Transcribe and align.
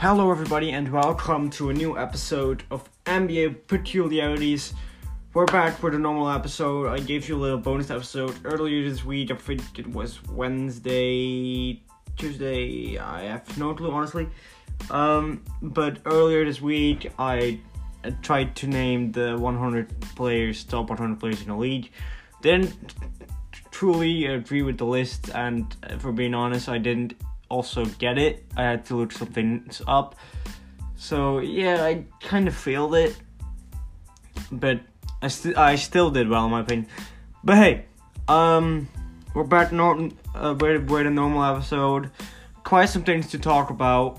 Hello, 0.00 0.30
everybody, 0.30 0.70
and 0.70 0.88
welcome 0.92 1.50
to 1.50 1.70
a 1.70 1.74
new 1.74 1.98
episode 1.98 2.62
of 2.70 2.88
NBA 3.06 3.66
Peculiarities. 3.66 4.72
We're 5.34 5.44
back 5.46 5.76
for 5.76 5.90
the 5.90 5.98
normal 5.98 6.30
episode. 6.30 6.86
I 6.86 7.00
gave 7.00 7.28
you 7.28 7.34
a 7.34 7.40
little 7.40 7.58
bonus 7.58 7.90
episode 7.90 8.36
earlier 8.44 8.88
this 8.88 9.04
week. 9.04 9.32
I 9.32 9.34
think 9.34 9.60
it 9.76 9.88
was 9.88 10.24
Wednesday, 10.28 11.82
Tuesday. 12.16 12.96
I 12.96 13.22
have 13.22 13.58
no 13.58 13.74
clue, 13.74 13.90
honestly. 13.90 14.28
Um, 14.88 15.42
but 15.62 15.98
earlier 16.04 16.44
this 16.44 16.60
week, 16.60 17.10
I 17.18 17.58
tried 18.22 18.54
to 18.54 18.68
name 18.68 19.10
the 19.10 19.36
100 19.36 20.00
players, 20.14 20.62
top 20.62 20.90
100 20.90 21.18
players 21.18 21.42
in 21.42 21.48
the 21.48 21.56
league. 21.56 21.90
Didn't 22.40 22.94
truly 23.72 24.26
agree 24.26 24.62
with 24.62 24.78
the 24.78 24.86
list, 24.86 25.30
and 25.34 25.74
for 25.98 26.12
being 26.12 26.34
honest, 26.34 26.68
I 26.68 26.78
didn't 26.78 27.14
also 27.48 27.84
get 27.84 28.18
it. 28.18 28.44
I 28.56 28.62
had 28.62 28.84
to 28.86 28.96
look 28.96 29.12
some 29.12 29.28
things 29.28 29.82
up. 29.86 30.16
So 30.96 31.38
yeah, 31.38 31.84
I 31.84 32.04
kind 32.20 32.48
of 32.48 32.54
failed 32.54 32.94
it, 32.94 33.16
but 34.50 34.80
I 35.22 35.28
still 35.28 35.58
I 35.58 35.76
still 35.76 36.10
did 36.10 36.28
well 36.28 36.44
in 36.44 36.50
my 36.50 36.60
opinion. 36.60 36.88
But 37.44 37.56
hey, 37.56 37.84
um, 38.26 38.88
we're 39.34 39.44
back 39.44 39.72
Norton 39.72 40.16
uh, 40.34 40.54
with 40.58 40.90
a 40.90 41.10
normal 41.10 41.44
episode. 41.44 42.10
Quite 42.64 42.86
some 42.86 43.04
things 43.04 43.28
to 43.28 43.38
talk 43.38 43.70
about, 43.70 44.18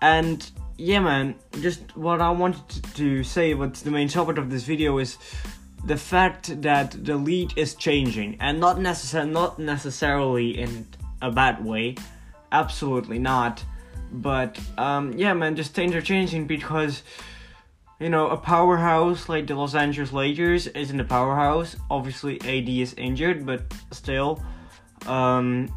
and 0.00 0.48
yeah, 0.78 1.00
man, 1.00 1.34
just 1.60 1.96
what 1.96 2.22
I 2.22 2.30
wanted 2.30 2.66
to, 2.68 2.92
to 2.94 3.24
say. 3.24 3.52
What's 3.52 3.82
the 3.82 3.90
main 3.90 4.08
topic 4.08 4.38
of 4.38 4.50
this 4.50 4.62
video 4.62 4.96
is 4.98 5.18
the 5.84 5.96
fact 5.96 6.62
that 6.62 7.04
the 7.04 7.16
league 7.16 7.52
is 7.56 7.74
changing, 7.74 8.36
and 8.40 8.60
not 8.60 8.76
necessar- 8.76 9.30
not 9.30 9.58
necessarily 9.58 10.58
in 10.58 10.86
a 11.22 11.30
bad 11.30 11.64
way. 11.64 11.96
Absolutely 12.52 13.18
not. 13.18 13.64
But 14.12 14.58
um, 14.76 15.12
yeah, 15.12 15.32
man, 15.34 15.56
just 15.56 15.74
things 15.74 15.94
are 15.94 16.02
changing 16.02 16.46
because 16.46 17.02
you 18.00 18.08
know 18.08 18.28
a 18.28 18.36
powerhouse 18.36 19.28
like 19.28 19.46
the 19.46 19.54
Los 19.54 19.74
Angeles 19.74 20.12
Lakers 20.12 20.66
isn't 20.68 20.98
a 20.98 21.04
powerhouse. 21.04 21.76
Obviously, 21.90 22.40
AD 22.40 22.68
is 22.68 22.94
injured, 22.94 23.46
but 23.46 23.62
still. 23.92 24.42
Um, 25.06 25.72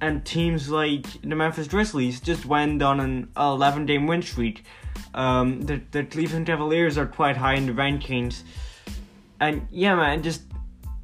and 0.00 0.24
teams 0.24 0.68
like 0.68 1.06
the 1.22 1.36
Memphis 1.36 1.68
Grizzlies 1.68 2.20
just 2.20 2.44
went 2.44 2.82
on 2.82 2.98
an 2.98 3.28
11 3.36 3.86
game 3.86 4.08
win 4.08 4.20
streak. 4.20 4.64
Um, 5.14 5.62
the, 5.62 5.80
the 5.92 6.02
Cleveland 6.04 6.46
Cavaliers 6.46 6.98
are 6.98 7.06
quite 7.06 7.36
high 7.36 7.54
in 7.54 7.66
the 7.66 7.72
rankings. 7.72 8.42
And 9.38 9.68
yeah, 9.70 9.94
man, 9.94 10.22
just 10.22 10.42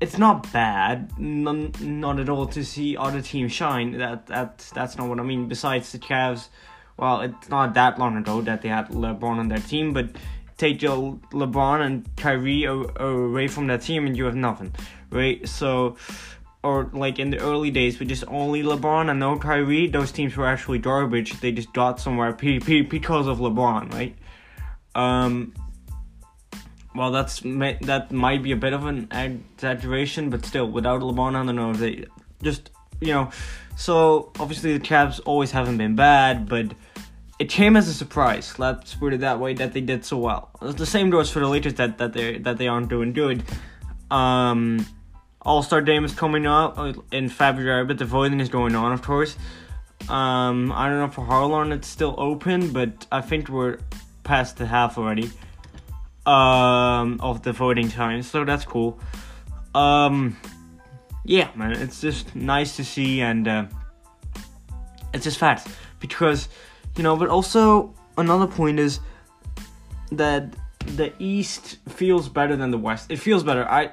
it's 0.01 0.19
not 0.19 0.53
bad, 0.53 1.19
none, 1.19 1.73
not 1.81 2.21
at 2.21 2.29
all, 2.29 2.47
to 2.47 2.65
see 2.65 2.97
other 2.97 3.21
teams 3.21 3.53
shine. 3.53 3.99
That 3.99 4.27
that 4.27 4.71
that's 4.75 4.97
not 4.97 5.09
what 5.09 5.19
I 5.19 5.23
mean. 5.23 5.49
Besides 5.49 5.91
the 5.93 5.99
Cavs, 5.99 6.49
well, 6.97 7.21
it's 7.23 7.49
not 7.49 7.75
that 7.75 7.99
long 7.99 8.17
ago 8.17 8.41
that 8.43 8.63
they 8.63 8.69
had 8.69 8.89
LeBron 8.89 9.39
on 9.39 9.49
their 9.49 9.59
team, 9.59 9.93
but 9.93 10.11
take 10.57 10.83
your 10.83 11.19
LeBron 11.33 11.81
and 11.81 12.17
Kyrie 12.17 12.65
away 12.65 13.49
from 13.49 13.69
that 13.69 13.83
team 13.83 14.07
and 14.07 14.17
you 14.17 14.25
have 14.25 14.35
nothing, 14.35 14.75
right? 15.11 15.49
So, 15.49 15.97
or 16.63 16.91
like 16.93 17.19
in 17.19 17.31
the 17.31 17.39
early 17.39 17.71
days 17.71 17.99
with 17.99 18.09
just 18.09 18.25
only 18.27 18.63
LeBron 18.63 19.11
and 19.11 19.21
no 19.21 19.39
Kyrie, 19.39 19.89
those 19.89 20.13
teams 20.13 20.37
were 20.37 20.47
actually 20.47 20.79
garbage. 20.79 21.41
They 21.41 21.53
just 21.53 21.73
got 21.73 22.01
somewhere 22.01 22.33
because 22.33 23.27
of 23.29 23.39
LeBron, 23.39 23.93
right? 23.93 24.17
Um, 24.95 25.55
well, 26.99 27.13
that's 27.13 27.41
that 27.41 28.11
might 28.11 28.43
be 28.43 28.53
a 28.53 28.57
bit 28.57 28.73
of 28.73 28.85
an 28.85 29.09
exaggeration, 29.13 30.31
but 30.31 30.45
still, 30.45 30.69
without 30.69 31.01
LeBron, 31.01 31.37
I 31.37 31.47
don't 31.47 31.55
know. 31.55 31.73
They 31.73 32.07
just 32.43 32.71
you 33.01 33.13
know, 33.13 33.31
so 33.77 34.33
obviously 34.41 34.77
the 34.77 34.85
Cavs 34.85 35.21
always 35.25 35.53
haven't 35.53 35.79
been 35.79 35.95
bad, 35.95 36.49
but 36.49 36.75
it 37.39 37.49
came 37.49 37.77
as 37.77 37.87
a 37.89 37.95
surprise. 37.95 38.59
Let's 38.59 38.95
put 38.95 39.15
it 39.15 39.21
that 39.21 39.39
way 39.39 39.55
that 39.55 39.73
they 39.73 39.81
did 39.81 40.05
so 40.05 40.19
well. 40.19 40.51
The 40.61 40.87
same 40.87 41.11
goes 41.11 41.31
for 41.31 41.39
the 41.39 41.47
Lakers 41.47 41.75
that 41.75 41.99
that 41.99 42.13
they 42.13 42.39
that 42.39 42.59
they 42.59 42.67
aren't 42.67 42.89
doing 42.89 43.13
good. 43.13 43.45
Um, 44.11 44.85
All 45.43 45.63
Star 45.63 45.81
Game 45.81 46.05
is 46.05 46.15
coming 46.15 46.47
up 46.47 46.79
in 47.13 47.29
February, 47.29 47.85
but 47.85 47.99
the 47.99 48.07
voting 48.07 48.41
is 48.41 48.49
going 48.49 48.75
on, 48.75 48.93
of 48.93 49.03
course. 49.03 49.37
Um, 50.09 50.73
I 50.73 50.89
don't 50.89 50.99
know 50.99 51.09
for 51.09 51.25
how 51.25 51.45
long 51.45 51.71
it's 51.71 51.87
still 51.87 52.15
open, 52.19 52.73
but 52.73 53.07
I 53.13 53.21
think 53.21 53.49
we're 53.49 53.79
past 54.25 54.57
the 54.57 54.67
half 54.67 54.99
already 54.99 55.31
um, 56.29 57.19
of 57.21 57.43
the 57.43 57.53
voting 57.53 57.89
time, 57.89 58.23
so 58.23 58.45
that's 58.45 58.65
cool. 58.65 59.01
Um, 59.75 60.37
yeah, 61.25 61.49
man, 61.55 61.73
it's 61.73 62.01
just 62.01 62.35
nice 62.35 62.77
to 62.77 62.85
see, 62.85 63.21
and 63.21 63.49
uh, 63.49 63.65
it's 65.15 65.25
just 65.25 65.39
facts 65.39 65.67
because 66.01 66.49
you 66.97 67.03
know. 67.03 67.17
But 67.17 67.29
also 67.29 67.95
another 68.17 68.47
point 68.47 68.79
is 68.79 69.01
that 70.13 70.55
the 70.97 71.13
East 71.19 71.79
feels 71.89 72.29
better 72.29 72.57
than 72.57 72.71
the 72.71 72.79
West. 72.79 73.11
It 73.11 73.17
feels 73.17 73.43
better. 73.43 73.69
I 73.69 73.93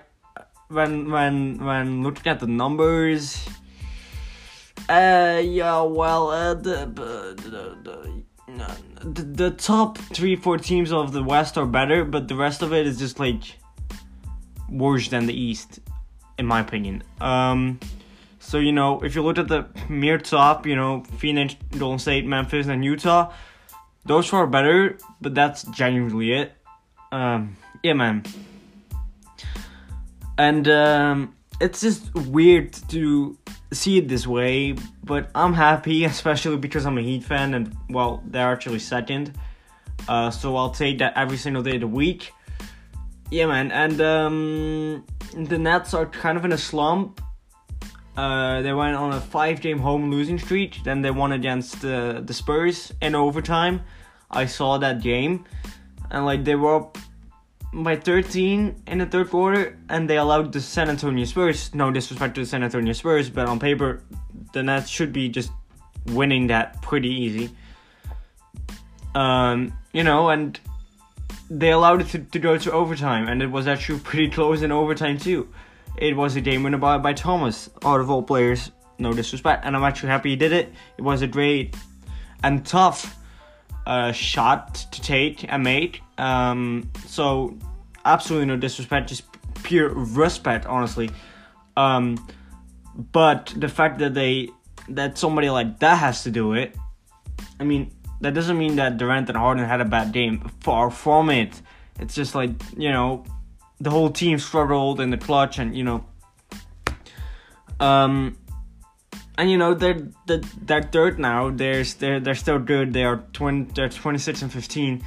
when 0.68 1.12
when 1.12 1.64
when 1.64 2.04
looking 2.04 2.28
at 2.28 2.40
the 2.40 2.48
numbers. 2.48 3.48
Uh 4.88 5.42
yeah, 5.44 5.82
well, 5.82 6.30
uh, 6.30 6.54
the, 6.54 6.86
the, 6.86 7.76
the 7.82 8.24
the, 9.02 9.22
the 9.22 9.52
top 9.52 9.98
three, 9.98 10.36
four 10.36 10.58
teams 10.58 10.92
of 10.92 11.14
the 11.14 11.24
West 11.24 11.58
are 11.58 11.66
better, 11.66 12.04
but 12.04 12.28
the 12.28 12.36
rest 12.36 12.62
of 12.62 12.74
it 12.74 12.88
is 12.88 12.98
just 12.98 13.20
like 13.20 13.44
worse 14.70 15.10
than 15.10 15.28
the 15.28 15.34
East, 15.34 15.80
in 16.38 16.46
my 16.46 16.60
opinion. 16.60 17.04
Um, 17.22 17.80
so 18.40 18.58
you 18.58 18.72
know, 18.72 19.02
if 19.02 19.16
you 19.16 19.24
look 19.24 19.38
at 19.38 19.48
the 19.48 19.68
mere 19.90 20.18
top, 20.18 20.66
you 20.66 20.76
know, 20.76 21.04
Phoenix, 21.18 21.56
Golden 21.78 22.00
State, 22.00 22.26
Memphis, 22.26 22.68
and 22.68 22.84
Utah, 22.84 23.32
those 24.06 24.28
four 24.28 24.44
are 24.44 24.48
better, 24.48 24.98
but 25.22 25.34
that's 25.36 25.64
genuinely 25.64 26.32
it. 26.34 26.54
Um, 27.12 27.58
yeah, 27.84 27.94
man. 27.94 28.24
And 30.38 30.68
um, 30.68 31.36
it's 31.62 31.82
just 31.82 32.14
weird 32.14 32.74
to 32.90 33.38
see 33.76 33.98
it 33.98 34.08
this 34.08 34.26
way, 34.26 34.76
but 35.04 35.30
I'm 35.36 35.54
happy, 35.54 36.04
especially 36.16 36.58
because 36.58 36.86
I'm 36.86 36.98
a 36.98 37.02
Heat 37.02 37.24
fan, 37.24 37.54
and 37.54 37.76
well, 37.90 38.24
they're 38.26 38.52
actually 38.52 38.80
second. 38.80 39.38
Uh, 40.08 40.30
so 40.30 40.56
I'll 40.56 40.72
take 40.72 41.00
that 41.00 41.14
every 41.16 41.38
single 41.38 41.64
day 41.64 41.76
of 41.76 41.82
the 41.82 41.88
week. 41.88 42.32
Yeah, 43.32 43.48
man, 43.48 43.72
and 43.72 44.02
um, 44.02 45.06
the 45.34 45.58
Nets 45.58 45.94
are 45.94 46.06
kind 46.06 46.38
of 46.38 46.46
in 46.46 46.52
a 46.52 46.58
slump. 46.58 47.22
Uh, 48.16 48.62
they 48.62 48.72
went 48.72 48.96
on 48.96 49.12
a 49.14 49.20
five-game 49.20 49.80
home 49.80 50.10
losing 50.10 50.40
streak. 50.40 50.84
Then 50.84 51.02
they 51.02 51.12
won 51.12 51.32
against 51.32 51.82
the 51.82 52.22
the 52.26 52.34
Spurs 52.34 52.94
in 53.02 53.16
overtime. 53.16 53.82
I 54.30 54.46
saw 54.46 54.78
that 54.78 55.02
game, 55.02 55.46
and 56.12 56.26
like 56.26 56.44
they 56.44 56.56
were 56.56 56.76
up 56.76 56.98
by 57.84 57.96
13 57.98 58.84
in 58.88 58.98
the 59.00 59.06
third 59.06 59.30
quarter, 59.30 59.78
and 59.90 60.10
they 60.10 60.18
allowed 60.18 60.54
the 60.54 60.62
San 60.62 60.90
Antonio 60.90 61.26
Spurs. 61.26 61.74
No 61.74 61.92
disrespect 61.92 62.36
to 62.36 62.42
the 62.42 62.48
San 62.48 62.64
Antonio 62.64 62.94
Spurs, 62.94 63.30
but 63.30 63.48
on 63.48 63.60
paper, 63.60 64.02
the 64.54 64.64
Nets 64.64 64.90
should 64.90 65.12
be 65.12 65.28
just 65.28 65.52
winning 66.08 66.48
that 66.48 66.82
pretty 66.82 67.10
easy. 67.10 67.50
Um, 69.14 69.78
you 69.92 70.04
know, 70.04 70.30
and 70.30 70.60
they 71.50 71.72
allowed 71.72 72.02
it 72.02 72.08
to, 72.10 72.20
to 72.20 72.40
go 72.40 72.58
to 72.58 72.72
overtime, 72.72 73.28
and 73.28 73.42
it 73.42 73.52
was 73.52 73.68
actually 73.68 74.00
pretty 74.12 74.30
close 74.30 74.62
in 74.62 74.72
overtime 74.72 75.18
too. 75.18 75.50
It 75.98 76.16
was 76.16 76.36
a 76.36 76.42
game 76.42 76.64
winner 76.64 76.78
by, 76.78 76.98
by 76.98 77.14
Thomas, 77.14 77.70
out 77.84 78.00
of 78.00 78.10
all 78.10 78.24
players. 78.24 78.72
No 78.98 79.14
disrespect, 79.14 79.66
and 79.66 79.76
I'm 79.76 79.84
actually 79.84 80.10
happy 80.10 80.30
he 80.30 80.36
did 80.38 80.54
it. 80.54 80.74
It 80.98 81.02
was 81.02 81.22
a 81.22 81.28
great 81.28 81.76
and 82.44 82.66
tough 82.66 83.18
uh, 83.86 84.12
shot 84.12 84.76
to 84.92 85.02
take 85.02 85.52
and 85.52 85.64
make. 85.64 86.02
Um, 86.18 86.90
so 87.06 87.58
absolutely 88.04 88.48
no 88.48 88.58
disrespect, 88.58 89.10
just 89.10 89.24
pure 89.64 89.90
respect, 89.90 90.66
honestly. 90.66 91.10
Um, 91.78 92.26
but 92.96 93.54
the 93.56 93.68
fact 93.68 94.00
that 94.00 94.14
they 94.14 94.50
that 94.90 95.18
somebody 95.18 95.50
like 95.50 95.80
that 95.80 95.96
has 95.96 96.24
to 96.24 96.32
do 96.32 96.54
it, 96.54 96.76
I 97.60 97.64
mean, 97.64 97.92
that 98.22 98.34
doesn't 98.34 98.58
mean 98.58 98.78
that 98.78 98.98
Durant 98.98 99.30
and 99.30 99.38
Harden 99.38 99.66
had 99.66 99.82
a 99.82 99.86
bad 99.86 100.14
game. 100.14 100.50
Far 100.62 100.90
from 100.90 101.30
it. 101.30 101.62
It's 102.00 102.16
just 102.16 102.36
like 102.36 102.52
you 102.78 102.92
know, 102.92 103.26
the 103.80 103.90
whole 103.90 104.10
team 104.10 104.40
struggled 104.40 105.02
in 105.02 105.10
the 105.10 105.18
clutch, 105.18 105.60
and 105.60 105.76
you 105.76 105.84
know, 105.84 106.06
um, 107.80 108.38
and 109.38 109.52
you 109.52 109.58
know 109.58 109.74
they're 109.74 110.08
they're 110.26 110.84
third 110.84 111.20
now. 111.20 111.50
They're 111.50 111.84
they're 111.84 112.20
they're 112.20 112.36
still 112.36 112.60
good. 112.60 112.94
They 112.94 113.04
are 113.04 113.18
twenty. 113.34 113.72
They're 113.74 113.90
twenty 113.90 114.20
six 114.20 114.42
and 114.42 114.52
fifteen, 114.52 115.04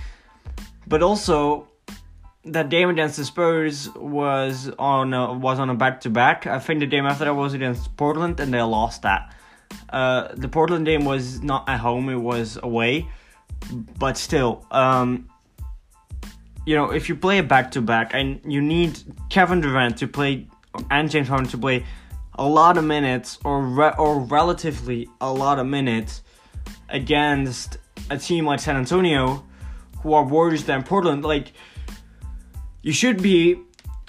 but 0.86 1.02
also 1.02 1.68
that 2.44 2.70
game 2.70 2.88
against 2.88 3.16
the 3.16 3.24
Spurs 3.24 3.88
was 3.94 4.70
on 4.78 5.12
a, 5.12 5.32
was 5.32 5.58
on 5.58 5.70
a 5.70 5.74
back 5.74 6.00
to 6.02 6.10
back. 6.10 6.46
I 6.46 6.58
think 6.58 6.80
the 6.80 6.86
game 6.86 7.06
after 7.06 7.24
that 7.24 7.34
was 7.34 7.54
against 7.54 7.96
Portland, 7.96 8.40
and 8.40 8.52
they 8.52 8.62
lost 8.62 9.02
that. 9.02 9.34
Uh, 9.90 10.28
the 10.34 10.48
Portland 10.48 10.86
game 10.86 11.04
was 11.04 11.42
not 11.42 11.68
at 11.68 11.80
home; 11.80 12.08
it 12.08 12.16
was 12.16 12.58
away, 12.62 13.08
but 13.98 14.16
still, 14.16 14.66
um, 14.70 15.28
you 16.66 16.74
know, 16.74 16.90
if 16.90 17.08
you 17.08 17.16
play 17.16 17.38
a 17.38 17.42
back 17.42 17.70
to 17.72 17.80
back 17.80 18.12
and 18.14 18.40
you 18.46 18.60
need 18.60 18.98
Kevin 19.30 19.60
Durant 19.60 19.96
to 19.98 20.06
play 20.08 20.46
and 20.90 21.10
James 21.10 21.28
Harden 21.28 21.48
to 21.48 21.58
play 21.58 21.84
a 22.38 22.46
lot 22.46 22.78
of 22.78 22.84
minutes 22.84 23.38
or 23.44 23.62
re- 23.62 23.94
or 23.98 24.20
relatively 24.20 25.08
a 25.20 25.32
lot 25.32 25.58
of 25.58 25.66
minutes, 25.66 26.22
against 26.88 27.78
a 28.10 28.18
team 28.18 28.46
like 28.46 28.60
San 28.60 28.76
Antonio, 28.76 29.44
who 30.02 30.12
are 30.14 30.24
worse 30.24 30.62
than 30.62 30.82
Portland. 30.82 31.24
Like, 31.24 31.52
you 32.82 32.92
should 32.92 33.22
be 33.22 33.60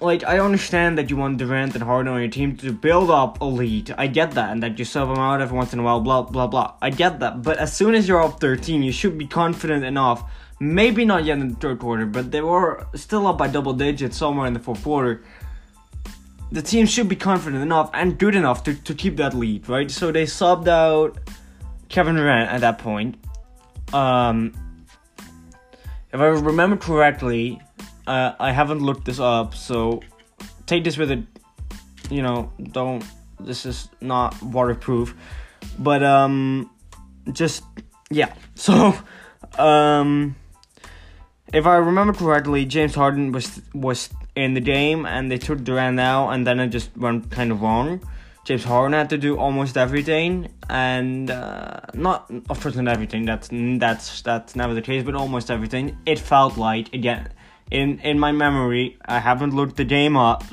like 0.01 0.23
I 0.23 0.39
understand 0.39 0.97
that 0.97 1.09
you 1.09 1.17
want 1.17 1.37
Durant 1.37 1.75
and 1.75 1.83
Harden 1.83 2.13
on 2.13 2.19
your 2.19 2.29
team 2.29 2.55
to 2.57 2.71
build 2.71 3.09
up 3.09 3.41
a 3.41 3.45
lead. 3.45 3.93
I 3.97 4.07
get 4.07 4.31
that, 4.31 4.51
and 4.51 4.63
that 4.63 4.79
you 4.79 4.85
sub 4.85 5.09
them 5.09 5.17
out 5.17 5.41
every 5.41 5.57
once 5.57 5.73
in 5.73 5.79
a 5.79 5.83
while. 5.83 5.99
Blah 5.99 6.23
blah 6.23 6.47
blah. 6.47 6.75
I 6.81 6.89
get 6.89 7.19
that, 7.19 7.41
but 7.41 7.57
as 7.57 7.75
soon 7.75 7.95
as 7.95 8.07
you're 8.07 8.21
up 8.21 8.39
13, 8.39 8.83
you 8.83 8.91
should 8.91 9.17
be 9.17 9.27
confident 9.27 9.83
enough. 9.83 10.23
Maybe 10.61 11.05
not 11.05 11.23
yet 11.23 11.39
in 11.39 11.49
the 11.49 11.55
third 11.55 11.79
quarter, 11.79 12.05
but 12.05 12.31
they 12.31 12.41
were 12.41 12.85
still 12.95 13.27
up 13.27 13.37
by 13.37 13.47
double 13.47 13.73
digits 13.73 14.17
somewhere 14.17 14.45
in 14.45 14.53
the 14.53 14.59
fourth 14.59 14.83
quarter. 14.83 15.23
The 16.51 16.61
team 16.61 16.85
should 16.85 17.07
be 17.07 17.15
confident 17.15 17.61
enough 17.61 17.91
and 17.93 18.17
good 18.17 18.35
enough 18.35 18.63
to, 18.63 18.73
to 18.73 18.93
keep 18.95 19.17
that 19.17 19.33
lead, 19.33 19.69
right? 19.69 19.89
So 19.89 20.11
they 20.11 20.23
subbed 20.23 20.67
out 20.67 21.17
Kevin 21.89 22.15
Durant 22.15 22.49
at 22.49 22.61
that 22.61 22.79
point. 22.79 23.15
Um, 23.93 24.53
if 26.11 26.19
I 26.19 26.25
remember 26.25 26.77
correctly, 26.77 27.61
uh, 28.07 28.33
I 28.39 28.51
haven't 28.51 28.79
looked 28.79 29.05
this 29.05 29.19
up, 29.19 29.53
so 29.53 30.01
take 30.65 30.83
this 30.83 30.97
with 30.97 31.11
it. 31.11 31.23
You 32.09 32.23
know, 32.23 32.51
don't. 32.71 33.03
This 33.39 33.65
is 33.65 33.89
not 34.01 34.41
waterproof, 34.41 35.15
but 35.77 36.03
um, 36.03 36.69
just 37.31 37.63
yeah. 38.09 38.33
So 38.55 38.93
um, 39.57 40.35
if 41.53 41.65
I 41.65 41.77
remember 41.77 42.13
correctly, 42.13 42.65
James 42.65 42.93
Harden 42.95 43.31
was 43.31 43.61
was 43.73 44.09
in 44.39 44.53
the 44.53 44.61
game, 44.61 45.05
and 45.05 45.31
they 45.31 45.37
took 45.37 45.63
Durant 45.63 45.99
out, 45.99 46.29
and 46.31 46.47
then 46.47 46.59
it 46.59 46.69
just 46.69 46.95
went 46.97 47.29
kind 47.29 47.51
of 47.51 47.61
wrong. 47.61 48.01
James 48.45 48.63
Harden 48.63 48.93
had 48.93 49.09
to 49.09 49.17
do 49.17 49.37
almost 49.37 49.77
everything, 49.77 50.51
and 50.69 51.29
uh, 51.29 51.81
not 51.93 52.31
of 52.49 52.59
course 52.59 52.75
not 52.75 52.87
everything. 52.87 53.25
That's 53.25 53.49
that's 53.51 54.21
that's 54.21 54.55
never 54.55 54.73
the 54.73 54.81
case, 54.81 55.03
but 55.03 55.13
almost 55.13 55.51
everything. 55.51 55.97
It 56.05 56.17
felt 56.17 56.57
like 56.57 56.93
again 56.93 57.29
in 57.69 57.99
in 57.99 58.17
my 58.17 58.31
memory. 58.31 58.97
I 59.05 59.19
haven't 59.19 59.53
looked 59.53 59.75
the 59.75 59.85
game 59.85 60.17
up. 60.17 60.43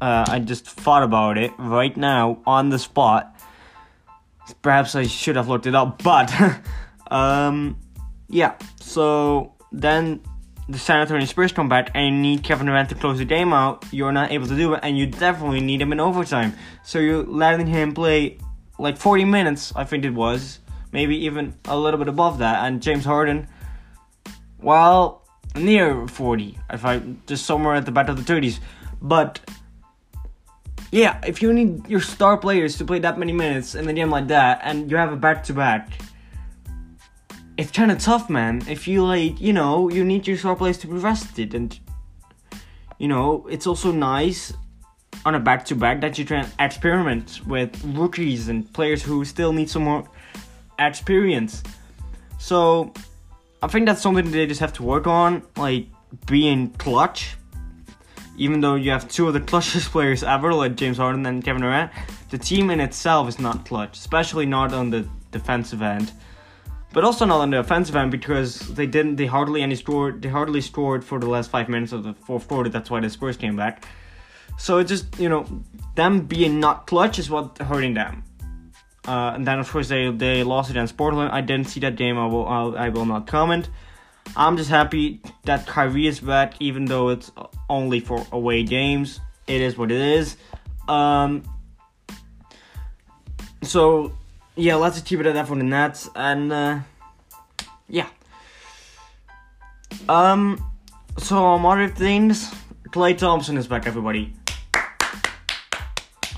Uh, 0.00 0.26
I 0.28 0.40
just 0.40 0.66
thought 0.66 1.02
about 1.02 1.38
it 1.38 1.52
right 1.56 1.96
now 1.96 2.42
on 2.46 2.68
the 2.68 2.78
spot. 2.78 3.34
Perhaps 4.60 4.94
I 4.94 5.04
should 5.04 5.36
have 5.36 5.48
looked 5.48 5.66
it 5.66 5.74
up, 5.74 6.02
but 6.02 6.30
um, 7.10 7.78
yeah. 8.28 8.56
So 8.80 9.54
then 9.72 10.20
the 10.68 10.78
San 10.78 11.00
Antonio 11.00 11.24
Spurs 11.26 11.52
come 11.52 11.68
back 11.68 11.90
and 11.94 12.06
you 12.06 12.20
need 12.20 12.42
Kevin 12.42 12.66
Durant 12.66 12.88
to 12.88 12.94
close 12.94 13.18
the 13.18 13.24
game 13.24 13.52
out. 13.52 13.84
You're 13.92 14.12
not 14.12 14.32
able 14.32 14.46
to 14.48 14.56
do 14.56 14.74
it, 14.74 14.80
and 14.82 14.98
you 14.98 15.06
definitely 15.06 15.60
need 15.60 15.80
him 15.80 15.92
in 15.92 16.00
overtime. 16.00 16.54
So 16.82 16.98
you're 16.98 17.22
letting 17.22 17.66
him 17.66 17.94
play 17.94 18.38
like 18.78 18.96
40 18.96 19.24
minutes, 19.24 19.72
I 19.76 19.84
think 19.84 20.04
it 20.04 20.10
was, 20.10 20.60
maybe 20.92 21.16
even 21.24 21.54
a 21.66 21.78
little 21.78 21.98
bit 21.98 22.08
above 22.08 22.38
that. 22.38 22.64
And 22.66 22.82
James 22.82 23.04
Harden, 23.04 23.48
well, 24.60 25.22
near 25.54 26.06
40, 26.08 26.58
if 26.72 26.84
I 26.84 27.00
just 27.26 27.46
somewhere 27.46 27.74
at 27.74 27.86
the 27.86 27.92
back 27.92 28.08
of 28.08 28.16
the 28.22 28.32
30s. 28.32 28.58
But 29.00 29.40
yeah, 30.90 31.20
if 31.24 31.42
you 31.42 31.52
need 31.52 31.88
your 31.88 32.00
star 32.00 32.36
players 32.36 32.76
to 32.78 32.84
play 32.84 32.98
that 33.00 33.18
many 33.18 33.32
minutes 33.32 33.74
in 33.74 33.88
a 33.88 33.92
game 33.92 34.10
like 34.10 34.28
that, 34.28 34.60
and 34.62 34.90
you 34.90 34.96
have 34.96 35.12
a 35.12 35.16
back 35.16 35.44
to 35.44 35.54
back, 35.54 35.90
it's 37.56 37.70
kind 37.70 37.90
of 37.90 37.98
tough, 37.98 38.28
man. 38.28 38.62
If 38.68 38.86
you 38.86 39.04
like, 39.04 39.40
you 39.40 39.52
know, 39.52 39.88
you 39.88 40.04
need 40.04 40.26
your 40.26 40.36
star 40.36 40.56
players 40.56 40.78
to 40.78 40.86
be 40.86 40.94
rested, 40.94 41.54
and 41.54 41.78
you 42.98 43.08
know, 43.08 43.46
it's 43.50 43.66
also 43.66 43.92
nice 43.92 44.52
on 45.24 45.34
a 45.34 45.40
back 45.40 45.64
to 45.66 45.74
back 45.74 46.00
that 46.02 46.18
you 46.18 46.24
can 46.24 46.46
experiment 46.58 47.40
with 47.46 47.82
rookies 47.84 48.48
and 48.48 48.70
players 48.72 49.02
who 49.02 49.24
still 49.24 49.52
need 49.52 49.68
some 49.70 49.82
more 49.82 50.04
experience. 50.78 51.62
So 52.38 52.92
I 53.62 53.68
think 53.68 53.86
that's 53.86 54.02
something 54.02 54.30
they 54.30 54.46
just 54.46 54.60
have 54.60 54.72
to 54.74 54.82
work 54.82 55.06
on, 55.06 55.42
like 55.56 55.86
being 56.26 56.70
clutch. 56.72 57.36
Even 58.38 58.60
though 58.60 58.74
you 58.74 58.90
have 58.90 59.08
two 59.08 59.26
of 59.28 59.34
the 59.34 59.40
clutchest 59.50 59.90
players 59.90 60.22
ever, 60.22 60.52
like 60.52 60.76
James 60.76 60.98
Harden 60.98 61.24
and 61.24 61.42
Kevin 61.42 61.62
Durant, 61.62 61.90
the 62.30 62.38
team 62.38 62.70
in 62.70 62.80
itself 62.80 63.28
is 63.28 63.38
not 63.38 63.64
clutch, 63.64 63.96
especially 63.96 64.44
not 64.44 64.74
on 64.74 64.90
the 64.90 65.08
defensive 65.32 65.80
end. 65.80 66.12
But 66.96 67.04
also 67.04 67.26
not 67.26 67.40
on 67.42 67.50
the 67.50 67.58
offensive 67.58 67.94
end 67.94 68.10
because 68.10 68.58
they 68.74 68.86
didn't, 68.86 69.16
they 69.16 69.26
hardly 69.26 69.60
any 69.60 69.74
scored, 69.74 70.22
they 70.22 70.30
hardly 70.30 70.62
scored 70.62 71.04
for 71.04 71.18
the 71.18 71.28
last 71.28 71.50
five 71.50 71.68
minutes 71.68 71.92
of 71.92 72.04
the 72.04 72.14
fourth 72.14 72.48
quarter. 72.48 72.70
That's 72.70 72.90
why 72.90 73.00
the 73.00 73.10
Spurs 73.10 73.36
came 73.36 73.54
back. 73.54 73.84
So 74.56 74.78
it's 74.78 74.88
just 74.88 75.20
you 75.20 75.28
know, 75.28 75.44
them 75.94 76.20
being 76.20 76.58
not 76.58 76.86
clutch 76.86 77.18
is 77.18 77.28
what 77.28 77.58
hurting 77.58 77.92
them. 77.92 78.24
Uh, 79.06 79.32
and 79.34 79.46
then 79.46 79.58
of 79.58 79.70
course 79.70 79.88
they 79.88 80.10
they 80.10 80.42
lost 80.42 80.70
against 80.70 80.96
Portland. 80.96 81.32
I 81.32 81.42
didn't 81.42 81.68
see 81.68 81.80
that 81.80 81.96
game. 81.96 82.16
I 82.16 82.24
will 82.28 82.48
I'll, 82.48 82.78
I 82.78 82.88
will 82.88 83.04
not 83.04 83.26
comment. 83.26 83.68
I'm 84.34 84.56
just 84.56 84.70
happy 84.70 85.20
that 85.44 85.66
Kyrie 85.66 86.06
is 86.06 86.20
back, 86.20 86.54
even 86.60 86.86
though 86.86 87.10
it's 87.10 87.30
only 87.68 88.00
for 88.00 88.26
away 88.32 88.62
games. 88.62 89.20
It 89.46 89.60
is 89.60 89.76
what 89.76 89.92
it 89.92 90.00
is. 90.00 90.38
Um, 90.88 91.42
so 93.62 94.16
yeah, 94.56 94.78
just 94.90 95.04
keep 95.04 95.20
it 95.20 95.26
at 95.26 95.34
that 95.34 95.48
for 95.48 95.56
the 95.56 95.62
Nets, 95.62 96.08
and 96.14 96.52
uh, 96.52 96.78
yeah. 97.88 98.08
Um, 100.08 100.64
so 101.18 101.44
um, 101.44 101.66
other 101.66 101.88
things, 101.88 102.54
Klay 102.88 103.16
Thompson 103.16 103.56
is 103.56 103.66
back, 103.66 103.86
everybody. 103.86 104.34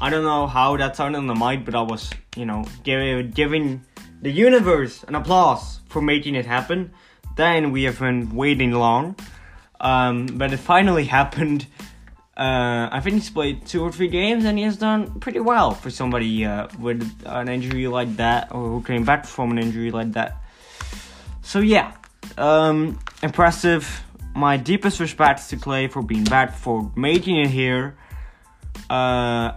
I 0.00 0.10
don't 0.10 0.24
know 0.24 0.46
how 0.46 0.76
that 0.76 0.96
sounded 0.96 1.18
on 1.18 1.26
the 1.26 1.34
mic, 1.34 1.64
but 1.64 1.74
I 1.74 1.82
was, 1.82 2.10
you 2.36 2.46
know, 2.46 2.64
giving 2.82 3.30
giving 3.30 3.84
the 4.20 4.30
universe 4.30 5.04
an 5.04 5.14
applause 5.14 5.80
for 5.88 6.02
making 6.02 6.34
it 6.34 6.46
happen. 6.46 6.92
Then 7.36 7.72
we 7.72 7.84
have 7.84 7.98
been 8.00 8.34
waiting 8.34 8.72
long, 8.72 9.16
um, 9.80 10.26
but 10.26 10.52
it 10.52 10.58
finally 10.58 11.04
happened. 11.18 11.66
Uh, 12.38 12.88
I 12.92 13.00
think 13.00 13.14
he's 13.14 13.30
played 13.30 13.66
two 13.66 13.82
or 13.82 13.90
three 13.90 14.06
games 14.06 14.44
and 14.44 14.56
he 14.56 14.62
has 14.62 14.76
done 14.76 15.18
pretty 15.18 15.40
well 15.40 15.72
for 15.72 15.90
somebody 15.90 16.44
uh, 16.44 16.68
with 16.78 17.02
an 17.26 17.48
injury 17.48 17.88
like 17.88 18.14
that 18.16 18.52
or 18.52 18.68
who 18.68 18.82
came 18.82 19.04
back 19.04 19.26
from 19.26 19.50
an 19.50 19.58
injury 19.58 19.90
like 19.90 20.12
that. 20.12 20.36
So 21.42 21.58
yeah, 21.58 21.96
um, 22.36 23.00
impressive. 23.24 24.04
My 24.36 24.56
deepest 24.56 25.00
respects 25.00 25.48
to 25.48 25.56
Klay 25.56 25.90
for 25.90 26.00
being 26.00 26.22
back, 26.22 26.54
for 26.54 26.92
making 26.94 27.38
it 27.38 27.48
here. 27.48 27.96
Uh, 28.88 29.54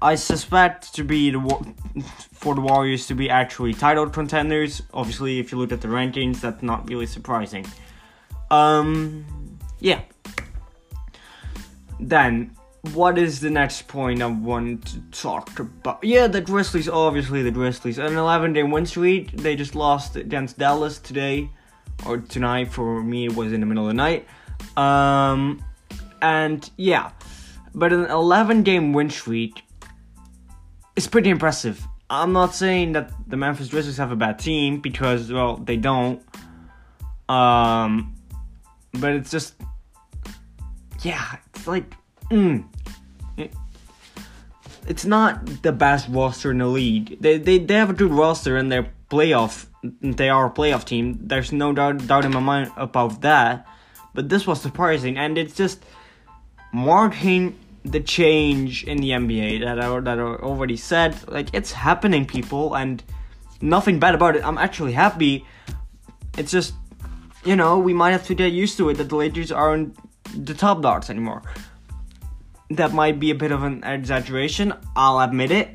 I 0.00 0.14
suspect 0.14 0.94
to 0.94 1.02
be 1.02 1.30
the 1.30 1.40
for 2.32 2.54
the 2.54 2.60
Warriors 2.60 3.08
to 3.08 3.14
be 3.14 3.28
actually 3.28 3.74
title 3.74 4.08
contenders. 4.08 4.82
Obviously, 4.92 5.40
if 5.40 5.50
you 5.50 5.58
look 5.58 5.72
at 5.72 5.80
the 5.80 5.88
rankings, 5.88 6.40
that's 6.40 6.62
not 6.62 6.88
really 6.88 7.06
surprising. 7.06 7.66
Um, 8.52 9.24
yeah. 9.80 10.02
Then, 12.08 12.56
what 12.92 13.18
is 13.18 13.40
the 13.40 13.50
next 13.50 13.88
point 13.88 14.22
I 14.22 14.26
want 14.26 14.86
to 14.88 15.00
talk 15.10 15.58
about? 15.58 16.04
Yeah, 16.04 16.26
the 16.26 16.40
Grizzlies. 16.40 16.88
Obviously, 16.88 17.42
the 17.42 17.50
Grizzlies. 17.50 17.98
An 17.98 18.12
11-day 18.12 18.62
win 18.62 18.86
streak. 18.86 19.32
They 19.32 19.56
just 19.56 19.74
lost 19.74 20.16
against 20.16 20.58
Dallas 20.58 20.98
today 20.98 21.50
or 22.06 22.18
tonight. 22.18 22.72
For 22.72 23.02
me, 23.02 23.26
it 23.26 23.34
was 23.34 23.52
in 23.52 23.60
the 23.60 23.66
middle 23.66 23.84
of 23.84 23.88
the 23.88 23.94
night. 23.94 24.26
Um, 24.76 25.64
and 26.20 26.68
yeah, 26.76 27.12
but 27.74 27.92
an 27.92 28.06
11-game 28.06 28.92
win 28.92 29.10
streak 29.10 29.64
it's 30.96 31.06
pretty 31.06 31.30
impressive. 31.30 31.86
I'm 32.08 32.32
not 32.32 32.54
saying 32.54 32.92
that 32.92 33.10
the 33.28 33.36
Memphis 33.36 33.68
Grizzlies 33.68 33.96
have 33.96 34.12
a 34.12 34.16
bad 34.16 34.38
team 34.38 34.80
because 34.80 35.32
well 35.32 35.56
they 35.56 35.76
don't. 35.76 36.22
Um, 37.28 38.14
but 38.92 39.12
it's 39.12 39.30
just 39.30 39.54
yeah, 41.04 41.36
it's 41.54 41.66
like 41.66 41.94
mm, 42.30 42.64
it's 44.86 45.04
not 45.04 45.62
the 45.62 45.72
best 45.72 46.08
roster 46.08 46.50
in 46.50 46.58
the 46.58 46.66
league. 46.66 47.20
They 47.20 47.38
they 47.38 47.58
they 47.58 47.74
have 47.74 47.90
a 47.90 47.94
good 47.94 48.10
roster 48.10 48.56
and 48.56 48.70
they're 48.70 48.90
playoff. 49.10 49.66
They 50.00 50.30
are 50.30 50.46
a 50.46 50.50
playoff 50.50 50.84
team. 50.84 51.18
There's 51.20 51.52
no 51.52 51.72
doubt 51.72 52.06
doubt 52.06 52.24
in 52.24 52.32
my 52.32 52.40
mind 52.40 52.72
about 52.76 53.20
that. 53.22 53.66
But 54.14 54.28
this 54.28 54.46
was 54.46 54.60
surprising, 54.60 55.18
and 55.18 55.36
it's 55.36 55.54
just 55.54 55.84
marking 56.72 57.58
the 57.84 58.00
change 58.00 58.84
in 58.84 58.98
the 58.98 59.10
NBA 59.10 59.60
that 59.64 59.80
I 59.80 60.00
that 60.00 60.18
I 60.18 60.22
already 60.22 60.76
said. 60.76 61.16
Like 61.28 61.48
it's 61.52 61.72
happening, 61.72 62.26
people, 62.26 62.74
and 62.74 63.02
nothing 63.60 63.98
bad 63.98 64.14
about 64.14 64.36
it. 64.36 64.44
I'm 64.44 64.58
actually 64.58 64.92
happy. 64.92 65.44
It's 66.38 66.50
just 66.50 66.74
you 67.44 67.56
know 67.56 67.78
we 67.78 67.92
might 67.92 68.12
have 68.12 68.26
to 68.26 68.34
get 68.34 68.52
used 68.52 68.76
to 68.78 68.88
it 68.88 68.94
that 68.94 69.08
the 69.08 69.16
Lakers 69.16 69.52
aren't 69.52 69.96
the 70.34 70.54
top 70.54 70.82
dogs 70.82 71.10
anymore. 71.10 71.42
That 72.70 72.92
might 72.92 73.20
be 73.20 73.30
a 73.30 73.34
bit 73.34 73.52
of 73.52 73.62
an 73.62 73.84
exaggeration. 73.84 74.72
I'll 74.96 75.20
admit 75.20 75.50
it, 75.50 75.68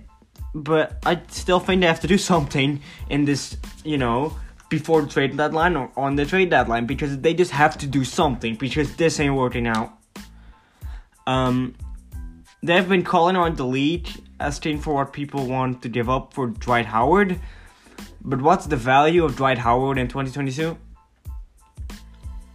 but 0.53 0.97
I 1.05 1.21
still 1.29 1.59
think 1.59 1.81
they 1.81 1.87
have 1.87 2.01
to 2.01 2.07
do 2.07 2.17
something 2.31 2.81
in 3.09 3.25
this. 3.25 3.57
You 3.83 3.97
know. 3.97 4.37
Before 4.69 5.01
the 5.01 5.07
trade 5.07 5.35
deadline 5.35 5.75
or 5.75 5.91
on 5.97 6.15
the 6.15 6.27
trade 6.27 6.51
deadline, 6.51 6.85
because 6.85 7.17
they 7.17 7.33
just 7.33 7.49
have 7.49 7.75
to 7.79 7.87
do 7.87 8.03
something 8.03 8.53
because 8.53 8.97
this 8.97 9.19
ain't 9.19 9.33
working 9.33 9.65
out. 9.65 9.97
Um, 11.25 11.73
they've 12.61 12.87
been 12.87 13.03
calling 13.03 13.35
on 13.35 13.55
the 13.55 13.65
league, 13.65 14.07
asking 14.39 14.81
for 14.81 14.93
what 14.93 15.11
people 15.11 15.47
want 15.47 15.81
to 15.81 15.89
give 15.89 16.07
up 16.07 16.33
for 16.33 16.47
Dwight 16.47 16.85
Howard. 16.85 17.39
But 18.21 18.41
what's 18.41 18.65
the 18.65 18.75
value 18.75 19.23
of 19.25 19.37
Dwight 19.37 19.59
Howard 19.59 19.97
in 19.97 20.07
2022? 20.07 20.77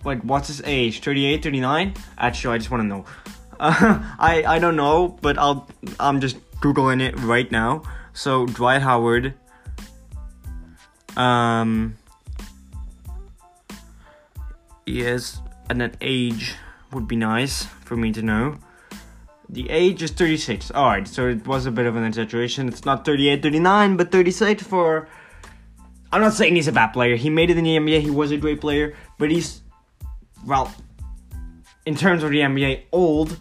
Like, 0.05 0.23
what's 0.23 0.49
his 0.49 0.63
age? 0.65 1.01
38, 1.01 1.43
39? 1.43 1.95
Actually, 2.19 2.55
I 2.55 2.59
just 2.59 2.71
want 2.71 2.83
to 2.83 2.87
know. 2.87 3.05
Uh, 3.59 4.15
I 4.19 4.45
I 4.47 4.59
don't 4.59 4.77
know, 4.77 5.09
but 5.21 5.39
I'll 5.39 5.69
I'm 5.99 6.21
just 6.21 6.39
googling 6.61 7.01
it 7.01 7.19
right 7.21 7.51
now. 7.51 7.83
So 8.13 8.47
Dwight 8.47 8.83
Howard. 8.83 9.35
Um. 11.17 11.97
Yes, 14.87 15.41
and 15.71 15.81
an 15.81 15.95
age 16.01 16.55
would 16.93 17.09
be 17.09 17.17
nice 17.17 17.65
for 17.65 17.97
me 17.97 18.13
to 18.13 18.23
know. 18.23 18.59
The 19.49 19.69
age 19.71 20.03
is 20.03 20.11
36. 20.11 20.71
Alright, 20.73 21.07
so 21.07 21.29
it 21.29 21.47
was 21.47 21.67
a 21.67 21.71
bit 21.71 21.87
of 21.87 21.97
an 21.97 22.05
exaggeration. 22.05 22.69
It's 22.69 22.85
not 22.85 23.05
38, 23.05 23.43
39, 23.43 23.97
but 23.97 24.11
36 24.11 24.63
for. 24.63 25.09
I'm 26.13 26.21
not 26.21 26.33
saying 26.33 26.55
he's 26.55 26.69
a 26.69 26.73
bad 26.73 26.89
player. 26.89 27.17
He 27.17 27.29
made 27.29 27.51
it 27.51 27.59
in 27.59 27.65
the 27.65 27.77
NBA. 27.77 28.01
He 28.01 28.11
was 28.11 28.31
a 28.31 28.37
great 28.37 28.61
player, 28.61 28.95
but 29.19 29.31
he's, 29.31 29.63
well, 30.47 30.73
in 31.87 31.95
terms 31.95 32.23
of 32.23 32.31
the 32.31 32.39
NBA, 32.39 32.85
old 32.93 33.39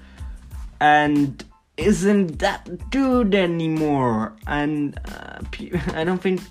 and 0.80 1.44
isn't 1.78 2.40
that 2.40 2.92
good 2.92 3.34
anymore. 3.34 4.34
And 4.48 5.00
uh, 5.06 5.40
I 5.94 6.04
don't 6.04 6.22
think 6.22 6.42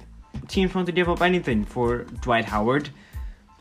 teams 0.49 0.75
want 0.75 0.87
to 0.87 0.92
give 0.92 1.09
up 1.09 1.23
anything 1.23 1.64
for 1.64 2.04
Dwight 2.23 2.47
Howard. 2.47 2.90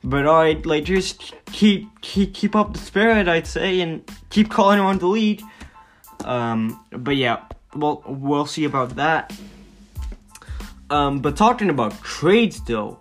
But 0.03 0.27
I'd 0.27 0.65
like 0.65 0.86
just 0.86 1.33
keep 1.45 2.01
keep 2.01 2.33
keep 2.33 2.55
up 2.55 2.74
the 2.74 2.79
spirit, 2.79 3.27
I'd 3.27 3.45
say, 3.45 3.81
and 3.81 4.01
keep 4.31 4.50
calling 4.50 4.79
him 4.79 4.86
on 4.86 4.98
the 4.98 5.05
lead. 5.05 5.43
Um, 6.25 6.83
but 6.89 7.17
yeah, 7.17 7.43
well, 7.75 8.01
we'll 8.07 8.48
see 8.48 8.65
about 8.65 8.95
that. 8.95 9.31
Um, 10.89 11.19
but 11.19 11.38
talking 11.38 11.69
about 11.69 12.01
trades, 12.01 12.63
though, 12.65 13.00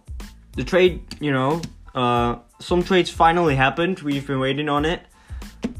the 0.56 0.62
trade, 0.62 1.02
you 1.20 1.32
know, 1.32 1.62
uh, 1.94 2.36
some 2.60 2.82
trades 2.82 3.10
finally 3.10 3.56
happened. 3.56 4.00
We've 4.00 4.26
been 4.26 4.38
waiting 4.38 4.68
on 4.68 4.84
it. 4.84 5.02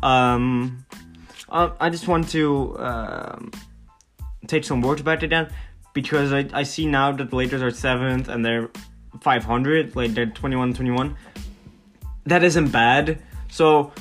Um, 0.03 0.85
uh, 1.49 1.71
I 1.79 1.91
just 1.91 2.09
want 2.09 2.29
to 2.31 2.77
um, 2.79 3.53
take 4.47 4.65
some 4.65 4.81
words 4.81 5.01
about 5.01 5.23
it 5.23 5.31
then, 5.31 5.51
because 5.93 6.33
I, 6.33 6.49
I 6.53 6.63
see 6.63 6.87
now 6.87 7.13
that 7.13 7.31
the 7.31 7.37
Lakers 7.37 7.63
are 7.63 7.71
seventh 7.71 8.29
and 8.29 8.45
they're 8.45 8.71
500, 9.21 9.95
like 9.95 10.15
they're 10.15 10.27
21 10.27 10.75
21. 10.75 11.17
That 12.27 12.45
isn't 12.45 12.69
bad. 12.69 13.23
So, 13.51 13.93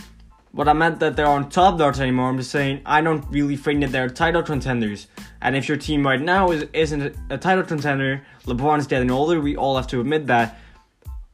what 0.52 0.68
I 0.68 0.74
meant 0.74 1.00
that 1.00 1.16
they're 1.16 1.28
on 1.28 1.50
top 1.50 1.78
darts 1.78 2.00
anymore, 2.00 2.30
I'm 2.30 2.38
just 2.38 2.52
saying 2.52 2.82
I 2.86 3.02
don't 3.02 3.26
really 3.30 3.56
think 3.56 3.82
that 3.82 3.92
they're 3.92 4.10
title 4.10 4.44
contenders. 4.44 5.08
And 5.42 5.56
if 5.56 5.68
your 5.68 5.78
team 5.78 6.06
right 6.06 6.22
now 6.22 6.52
is, 6.52 6.66
isn't 6.74 7.16
a 7.30 7.38
title 7.38 7.64
contender, 7.64 8.24
LeBron's 8.46 8.88
getting 8.88 9.12
older, 9.12 9.40
we 9.40 9.56
all 9.56 9.76
have 9.76 9.88
to 9.88 10.02
admit 10.02 10.28
that. 10.28 10.60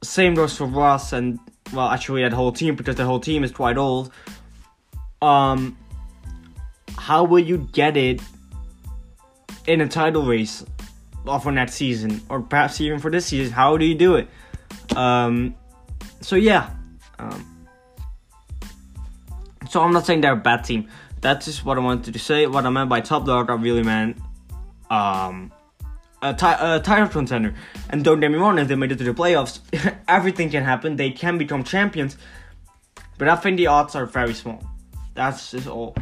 Same 0.07 0.35
goes 0.35 0.57
for 0.57 0.65
Russ 0.65 1.13
and, 1.13 1.39
well, 1.73 1.89
actually 1.89 2.23
that 2.23 2.33
whole 2.33 2.51
team, 2.51 2.75
because 2.75 2.95
the 2.95 3.05
whole 3.05 3.19
team 3.19 3.43
is 3.43 3.51
quite 3.51 3.77
old. 3.77 4.11
Um, 5.21 5.77
how 6.97 7.23
will 7.23 7.39
you 7.39 7.67
get 7.71 7.97
it 7.97 8.21
in 9.67 9.81
a 9.81 9.87
title 9.87 10.23
race 10.23 10.63
for 11.23 11.51
that 11.53 11.69
season, 11.71 12.21
or 12.29 12.41
perhaps 12.41 12.79
even 12.81 12.99
for 12.99 13.09
this 13.09 13.25
season? 13.25 13.53
How 13.53 13.77
do 13.77 13.85
you 13.85 13.95
do 13.95 14.15
it? 14.15 14.27
Um, 14.95 15.55
so 16.21 16.35
yeah. 16.35 16.69
Um, 17.17 17.67
so 19.69 19.81
I'm 19.81 19.91
not 19.91 20.05
saying 20.05 20.21
they're 20.21 20.33
a 20.33 20.37
bad 20.37 20.63
team. 20.63 20.87
That's 21.21 21.45
just 21.45 21.65
what 21.65 21.77
I 21.77 21.81
wanted 21.81 22.13
to 22.13 22.19
say. 22.19 22.45
What 22.45 22.65
I 22.65 22.69
meant 22.69 22.89
by 22.89 23.01
top 23.01 23.25
dog, 23.25 23.49
I 23.49 23.55
really 23.55 23.81
meant 23.81 24.17
um, 24.91 25.51
a, 26.21 26.33
title 26.33 27.07
contender. 27.07 27.53
And 27.89 28.03
don't 28.03 28.19
get 28.19 28.31
me 28.31 28.37
wrong, 28.37 28.57
if 28.59 28.67
they 28.67 28.75
made 28.75 28.91
it 28.91 28.97
to 28.97 29.03
the 29.03 29.13
playoffs, 29.13 29.59
everything 30.07 30.49
can 30.49 30.63
happen. 30.63 30.95
They 30.95 31.11
can 31.11 31.37
become 31.37 31.63
champions. 31.63 32.17
But 33.17 33.27
I 33.27 33.35
think 33.35 33.57
the 33.57 33.67
odds 33.67 33.95
are 33.95 34.05
very 34.05 34.33
small. 34.33 34.63
That's 35.13 35.51
just 35.51 35.67
all. 35.67 35.95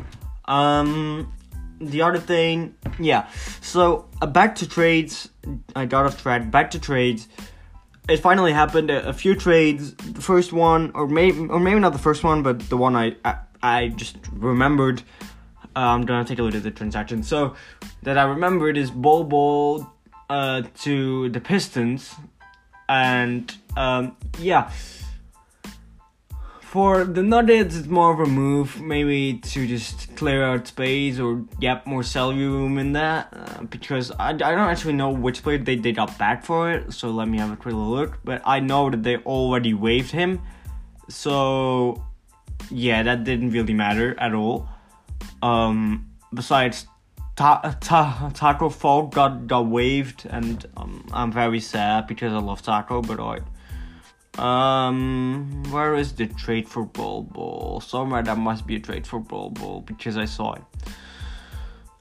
Um, 0.46 1.32
the 1.80 2.02
other 2.02 2.20
thing, 2.20 2.76
yeah. 3.00 3.28
So 3.62 4.10
uh, 4.22 4.28
back 4.28 4.56
to 4.56 4.68
trades. 4.68 5.30
I 5.76 5.86
got 5.86 6.06
off 6.06 6.22
track. 6.22 6.50
Back 6.50 6.72
to 6.72 6.80
trades. 6.80 7.28
It 8.10 8.18
finally 8.18 8.52
happened. 8.52 8.90
A, 8.90 9.10
a, 9.10 9.14
few 9.14 9.36
trades. 9.36 9.94
The 9.94 10.22
first 10.22 10.52
one, 10.52 10.92
or 10.96 11.08
maybe, 11.08 11.40
or 11.40 11.60
maybe 11.60 11.80
not 11.80 11.94
the 11.94 12.00
first 12.00 12.24
one, 12.24 12.42
but 12.44 12.60
the 12.70 12.78
one 12.78 12.96
I 12.96 13.16
I, 13.24 13.38
I 13.62 13.88
just 13.90 14.18
remembered. 14.32 15.04
Uh, 15.76 15.80
I'm 15.80 16.06
gonna 16.06 16.26
take 16.26 16.40
a 16.40 16.44
look 16.44 16.56
at 16.56 16.64
the 16.64 16.72
transaction. 16.72 17.24
So 17.24 17.56
that 18.02 18.18
I 18.18 18.24
remembered 18.24 18.78
is 18.78 18.92
Bol 18.92 19.24
Bol 19.24 19.93
uh, 20.34 20.62
to 20.84 21.30
the 21.30 21.40
Pistons, 21.40 22.16
and 22.90 23.56
um, 23.78 24.16
yeah 24.40 24.72
for 26.74 27.04
the 27.04 27.22
Nuggets, 27.22 27.76
it's 27.76 27.88
more 27.88 28.12
of 28.12 28.20
a 28.20 28.26
move, 28.26 28.82
maybe 28.82 29.38
to 29.38 29.68
just 29.68 30.16
clear 30.16 30.44
out 30.44 30.66
space 30.66 31.20
or 31.20 31.46
get 31.60 31.86
more 31.86 32.02
salary 32.02 32.48
room 32.48 32.80
in 32.80 32.94
that. 32.94 33.28
Uh, 33.32 33.62
because 33.66 34.10
I, 34.10 34.30
I 34.30 34.32
don't 34.34 34.72
actually 34.74 34.94
know 34.94 35.12
which 35.12 35.44
player 35.44 35.60
they, 35.60 35.76
they 35.76 35.92
got 35.92 36.18
back 36.18 36.44
for 36.44 36.72
it, 36.72 36.92
so 36.92 37.12
let 37.12 37.28
me 37.28 37.38
have 37.38 37.52
a 37.52 37.56
quick 37.56 37.76
look. 37.76 38.18
But 38.24 38.42
I 38.44 38.60
know 38.60 38.90
that 38.90 39.04
they 39.04 39.18
already 39.18 39.76
waived 39.76 40.10
him, 40.10 40.42
so 41.10 42.04
yeah, 42.72 43.04
that 43.04 43.24
didn't 43.24 43.52
really 43.52 43.76
matter 43.76 44.20
at 44.20 44.34
all. 44.34 44.68
Um, 45.44 46.10
besides, 46.34 46.88
Ta- 47.36 47.78
Ta- 47.82 48.32
Tacko 48.34 48.72
Fall 48.72 49.08
got 49.08 49.48
got 49.48 49.66
waived, 49.66 50.26
and 50.30 50.66
um, 50.78 51.06
I'm 51.12 51.32
very 51.32 51.60
sad 51.60 52.08
because 52.08 52.32
I 52.32 52.38
love 52.38 52.62
Tacko. 52.62 53.02
but 53.02 53.20
I 53.20 53.40
um, 54.38 55.64
where 55.70 55.96
is 55.96 56.14
the 56.14 56.28
trade 56.28 56.68
for 56.68 56.86
Bol 56.86 57.24
Bol? 57.24 57.82
Somewhere 57.82 58.24
that 58.24 58.38
must 58.38 58.66
be 58.66 58.76
a 58.76 58.80
trade 58.80 59.06
for 59.06 59.20
Bol 59.20 59.52
Bol 59.52 59.82
because 59.82 60.18
I 60.18 60.26
saw 60.26 60.54
it. 60.54 60.64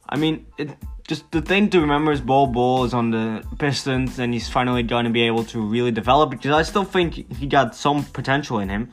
I 0.09 0.17
mean, 0.17 0.47
it 0.59 0.71
just 1.07 1.31
the 1.31 1.43
thing 1.43 1.69
to 1.71 1.81
remember 1.81 2.13
is 2.13 2.21
Bol 2.21 2.47
Bol 2.47 2.85
is 2.85 2.95
on 2.95 3.11
the 3.11 3.45
Pistons 3.59 4.19
and 4.19 4.33
he's 4.33 4.49
finally 4.49 4.83
going 4.83 5.05
to 5.05 5.11
be 5.11 5.23
able 5.23 5.45
to 5.45 5.61
really 5.61 5.91
develop 5.91 6.31
because 6.31 6.53
I 6.53 6.63
still 6.63 6.85
think 6.85 7.15
he 7.37 7.47
got 7.47 7.75
some 7.75 8.05
potential 8.05 8.59
in 8.61 8.69
him. 8.69 8.91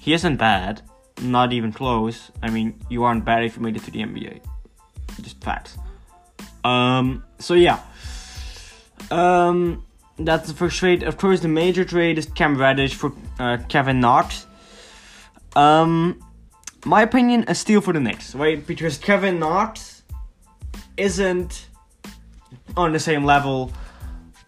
He 0.00 0.12
isn't 0.12 0.36
bad, 0.36 0.82
not 1.20 1.52
even 1.52 1.72
close. 1.72 2.30
I 2.42 2.50
mean, 2.50 2.80
you 2.88 3.04
aren't 3.04 3.24
bad 3.24 3.44
if 3.44 3.56
you 3.56 3.62
made 3.62 3.76
it 3.76 3.84
to 3.84 3.90
the 3.90 4.00
NBA. 4.00 4.40
Just 5.20 5.42
facts. 5.42 5.76
Um, 6.64 7.24
so 7.38 7.54
yeah. 7.54 7.80
Um, 9.10 9.84
that's 10.18 10.48
the 10.48 10.54
first 10.54 10.78
trade. 10.78 11.02
Of 11.02 11.16
course, 11.16 11.40
the 11.40 11.48
major 11.48 11.84
trade 11.84 12.18
is 12.18 12.26
Cam 12.26 12.56
Reddish 12.56 12.94
for 12.94 13.12
uh, 13.38 13.58
Kevin 13.68 14.00
Knox. 14.00 14.46
Um, 15.56 16.20
my 16.84 17.02
opinion, 17.02 17.44
a 17.48 17.54
steal 17.54 17.80
for 17.80 17.92
the 17.92 18.00
Knicks, 18.00 18.34
right? 18.34 18.64
Because 18.66 18.98
Kevin 18.98 19.38
Knox 19.38 20.02
isn't 20.96 21.66
on 22.76 22.92
the 22.92 22.98
same 23.00 23.24
level 23.24 23.72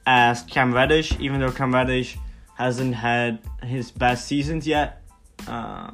as 0.06 0.42
Cam 0.42 0.72
Reddish, 0.72 1.18
even 1.18 1.40
though 1.40 1.50
Cam 1.50 1.74
Reddish 1.74 2.18
hasn't 2.56 2.94
had 2.94 3.38
his 3.62 3.90
best 3.90 4.26
seasons 4.26 4.66
yet. 4.66 5.02
Uh, 5.46 5.90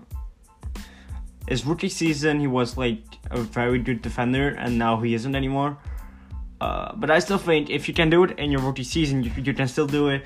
his 1.49 1.65
rookie 1.65 1.89
season, 1.89 2.41
he 2.41 2.47
was 2.47 2.77
like 2.77 3.01
a 3.31 3.41
very 3.41 3.79
good 3.79 4.03
defender, 4.03 4.49
and 4.51 4.79
now 4.79 5.01
he 5.01 5.15
isn't 5.15 5.35
anymore. 5.35 5.79
Uh, 6.61 6.93
but 6.97 7.11
I 7.11 7.19
still 7.21 7.39
think 7.39 7.71
if 7.71 7.89
you 7.89 7.95
can 7.95 8.11
do 8.11 8.25
it 8.25 8.39
in 8.39 8.51
your 8.51 8.61
rookie 8.61 8.85
season, 8.85 9.23
you, 9.23 9.31
you 9.43 9.55
can 9.55 9.69
still 9.69 9.87
do 9.87 10.09
it. 10.09 10.25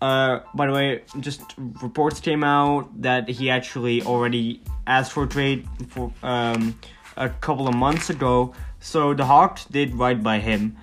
Uh, 0.00 0.40
by 0.54 0.66
the 0.66 0.72
way, 0.72 1.02
just 1.20 1.42
reports 1.82 2.20
came 2.20 2.44
out 2.44 3.02
that 3.02 3.28
he 3.28 3.50
actually 3.50 4.02
already 4.02 4.62
asked 4.86 5.12
for 5.12 5.26
trade 5.26 5.66
for 5.88 6.12
um, 6.22 6.78
a 7.16 7.28
couple 7.28 7.66
of 7.66 7.74
months 7.74 8.10
ago. 8.10 8.54
So 8.80 9.14
the 9.14 9.24
Hawks 9.24 9.64
did 9.64 9.94
right 9.94 10.22
by 10.22 10.38
him. 10.38 10.76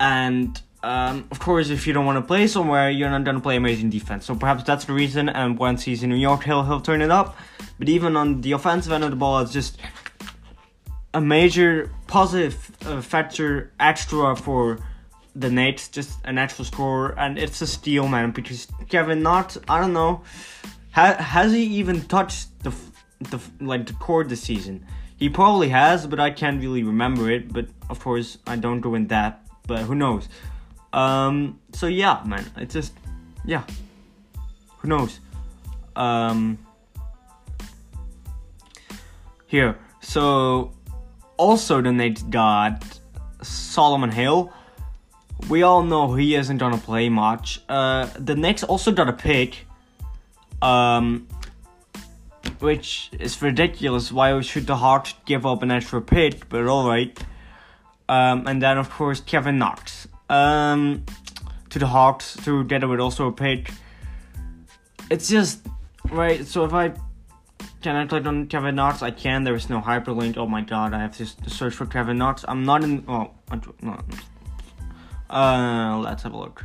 And 0.00 0.60
um, 0.82 1.28
of 1.30 1.38
course, 1.38 1.70
if 1.70 1.86
you 1.86 1.92
don't 1.92 2.06
want 2.06 2.16
to 2.16 2.26
play 2.26 2.46
somewhere, 2.46 2.90
you're 2.90 3.10
not 3.10 3.24
going 3.24 3.36
to 3.36 3.42
play 3.42 3.56
amazing 3.56 3.90
defense. 3.90 4.26
So 4.26 4.34
perhaps 4.34 4.64
that's 4.64 4.84
the 4.84 4.92
reason. 4.92 5.28
And 5.28 5.58
once 5.58 5.84
he's 5.84 6.02
in 6.02 6.10
New 6.10 6.16
York, 6.16 6.42
he'll 6.44 6.64
he'll 6.64 6.80
turn 6.80 7.02
it 7.02 7.10
up. 7.10 7.36
But 7.78 7.88
even 7.88 8.16
on 8.16 8.40
the 8.40 8.52
offensive 8.52 8.92
end 8.92 9.04
of 9.04 9.10
the 9.10 9.16
ball, 9.16 9.40
it's 9.40 9.52
just 9.52 9.78
a 11.14 11.20
major 11.20 11.90
positive 12.06 12.76
uh, 12.86 13.00
factor 13.00 13.72
extra 13.78 14.34
for 14.34 14.80
the 15.36 15.50
Nets, 15.50 15.88
just 15.88 16.18
an 16.24 16.36
extra 16.36 16.64
score, 16.64 17.18
and 17.18 17.38
it's 17.38 17.62
a 17.62 17.66
steal, 17.66 18.08
man. 18.08 18.32
Because 18.32 18.66
Kevin 18.88 19.22
Knox, 19.22 19.58
I 19.68 19.80
don't 19.80 19.92
know, 19.92 20.22
ha- 20.90 21.16
has 21.16 21.52
he 21.52 21.62
even 21.62 22.02
touched 22.02 22.48
the 22.64 22.72
the 23.30 23.40
like 23.60 23.86
the 23.86 23.94
court 23.94 24.28
this 24.28 24.42
season? 24.42 24.84
He 25.16 25.28
probably 25.28 25.68
has, 25.68 26.08
but 26.08 26.18
I 26.18 26.32
can't 26.32 26.60
really 26.60 26.82
remember 26.82 27.30
it. 27.30 27.52
But 27.52 27.66
of 27.88 28.00
course, 28.00 28.38
I 28.48 28.56
don't 28.56 28.80
go 28.80 28.96
in 28.96 29.06
that. 29.08 29.46
But 29.64 29.82
who 29.82 29.94
knows? 29.94 30.28
Um. 30.92 31.60
So 31.72 31.86
yeah, 31.86 32.22
man. 32.24 32.44
It's 32.56 32.74
just 32.74 32.92
yeah. 33.44 33.64
Who 34.78 34.88
knows? 34.88 35.20
Um. 35.96 36.58
Here. 39.46 39.78
So 40.00 40.72
also 41.36 41.80
the 41.82 41.92
Nets 41.92 42.22
got 42.22 42.82
Solomon 43.42 44.10
Hill, 44.10 44.52
we 45.48 45.62
all 45.62 45.82
know 45.82 46.14
he 46.14 46.34
isn't 46.34 46.58
gonna 46.58 46.78
play 46.78 47.08
much. 47.08 47.60
Uh, 47.68 48.06
the 48.18 48.34
Knicks 48.34 48.62
also 48.62 48.92
got 48.92 49.08
a 49.08 49.12
pick, 49.12 49.66
um, 50.60 51.26
which 52.60 53.10
is 53.18 53.40
ridiculous. 53.42 54.12
Why 54.12 54.40
should 54.40 54.66
the 54.66 54.76
Hawks 54.76 55.14
give 55.24 55.44
up 55.44 55.62
an 55.62 55.70
extra 55.70 56.00
pick? 56.00 56.48
But 56.48 56.66
alright. 56.66 57.18
Um, 58.08 58.46
and 58.46 58.60
then 58.62 58.78
of 58.78 58.90
course 58.90 59.20
Kevin 59.20 59.58
Knox 59.58 60.06
um, 60.28 61.04
to 61.70 61.78
the 61.78 61.86
Hawks 61.86 62.36
together 62.36 62.88
with 62.88 63.00
also 63.00 63.28
a 63.28 63.32
pick. 63.32 63.70
It's 65.10 65.28
just 65.28 65.66
right. 66.10 66.46
So 66.46 66.64
if 66.64 66.72
I 66.72 66.92
can 67.82 67.96
I 67.96 68.06
click 68.06 68.24
on 68.26 68.46
Kevin 68.46 68.76
Knox? 68.76 69.02
I 69.02 69.10
can. 69.10 69.42
There 69.44 69.54
is 69.54 69.68
no 69.68 69.80
hyperlink. 69.80 70.36
Oh 70.36 70.46
my 70.46 70.60
god! 70.60 70.94
I 70.94 71.00
have 71.00 71.16
to 71.16 71.26
search 71.50 71.74
for 71.74 71.86
Kevin 71.86 72.16
Knox. 72.16 72.44
I'm 72.46 72.64
not 72.64 72.84
in. 72.84 73.04
Oh, 73.08 73.32
no. 73.82 73.98
Uh, 75.28 75.98
let's 75.98 76.22
have 76.22 76.32
a 76.32 76.36
look. 76.36 76.64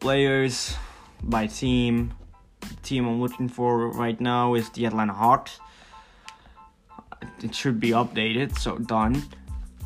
Players 0.00 0.76
by 1.22 1.46
team. 1.46 2.12
The 2.60 2.74
team 2.82 3.06
I'm 3.06 3.20
looking 3.20 3.48
for 3.48 3.88
right 3.88 4.20
now 4.20 4.54
is 4.54 4.68
the 4.70 4.84
Atlanta 4.84 5.14
Hawks. 5.14 5.60
It 7.42 7.54
should 7.54 7.80
be 7.80 7.90
updated, 7.90 8.58
so 8.58 8.76
done. 8.76 9.22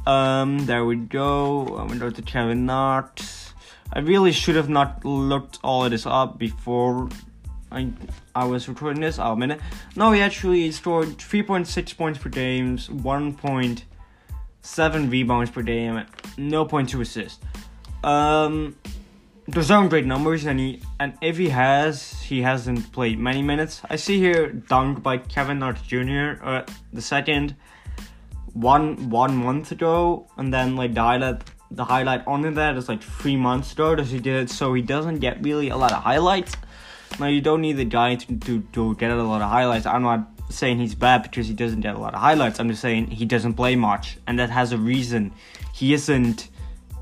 Um, 0.06 0.66
there 0.66 0.84
we 0.84 0.96
go. 0.96 1.78
I'm 1.78 1.88
gonna 1.88 2.00
go 2.00 2.10
to 2.10 2.22
Kevin 2.22 2.66
Knox. 2.66 3.54
I 3.92 4.00
really 4.00 4.32
should 4.32 4.56
have 4.56 4.68
not 4.68 5.04
looked 5.04 5.60
all 5.62 5.84
of 5.84 5.92
this 5.92 6.06
up 6.06 6.38
before 6.38 7.08
I 7.70 7.90
I 8.34 8.44
was 8.44 8.68
recording 8.68 9.00
this. 9.00 9.18
I'll 9.18 9.32
admit 9.32 9.52
it. 9.52 9.60
No, 9.96 10.12
he 10.12 10.20
actually 10.20 10.70
scored 10.72 11.08
3.6 11.18 11.96
points 11.96 12.18
per 12.18 12.28
game, 12.28 12.76
1.7 12.76 15.10
rebounds 15.10 15.50
per 15.50 15.62
game, 15.62 16.04
no 16.36 16.64
point 16.64 16.90
to 16.90 17.00
assists. 17.00 17.42
Um, 18.02 18.76
those 19.48 19.70
aren't 19.70 19.90
great 19.90 20.06
numbers, 20.06 20.46
and 20.46 20.60
he 20.60 20.80
and 21.00 21.14
if 21.20 21.36
he 21.36 21.50
has, 21.50 22.22
he 22.22 22.42
hasn't 22.42 22.92
played 22.92 23.18
many 23.18 23.42
minutes. 23.42 23.82
I 23.88 23.96
see 23.96 24.18
here 24.18 24.50
dunked 24.50 25.02
by 25.02 25.18
Kevin 25.18 25.58
Knox 25.58 25.82
Jr. 25.82 26.42
Uh, 26.42 26.62
the 26.92 27.02
second, 27.02 27.56
one 28.54 29.10
one 29.10 29.36
month 29.36 29.72
ago, 29.72 30.26
and 30.36 30.54
then 30.54 30.76
like 30.76 30.94
the 30.94 31.02
highlight 31.02 31.42
the 31.70 31.84
highlight 31.84 32.26
on 32.26 32.54
that 32.54 32.76
is 32.76 32.88
like 32.88 33.02
three 33.02 33.36
months 33.36 33.72
ago 33.72 33.94
that 33.96 34.06
he 34.06 34.18
did 34.18 34.44
it, 34.44 34.50
so 34.50 34.72
he 34.74 34.82
doesn't 34.82 35.18
get 35.18 35.42
really 35.42 35.68
a 35.68 35.76
lot 35.76 35.92
of 35.92 36.02
highlights. 36.02 36.56
Now 37.18 37.26
you 37.26 37.40
don't 37.40 37.60
need 37.60 37.74
the 37.74 37.84
guy 37.84 38.16
to, 38.16 38.36
to, 38.36 38.60
to 38.72 38.94
get 38.96 39.10
a 39.10 39.22
lot 39.22 39.42
of 39.42 39.50
highlights. 39.50 39.86
I'm 39.86 40.02
not 40.02 40.28
saying 40.50 40.78
he's 40.78 40.94
bad 40.94 41.22
because 41.22 41.46
he 41.46 41.54
doesn't 41.54 41.80
get 41.80 41.94
a 41.94 41.98
lot 41.98 42.14
of 42.14 42.20
highlights. 42.20 42.60
I'm 42.60 42.68
just 42.68 42.82
saying 42.82 43.08
he 43.08 43.24
doesn't 43.24 43.54
play 43.54 43.76
much, 43.76 44.18
and 44.26 44.38
that 44.38 44.50
has 44.50 44.72
a 44.72 44.78
reason. 44.78 45.32
He 45.72 45.94
isn't 45.94 46.48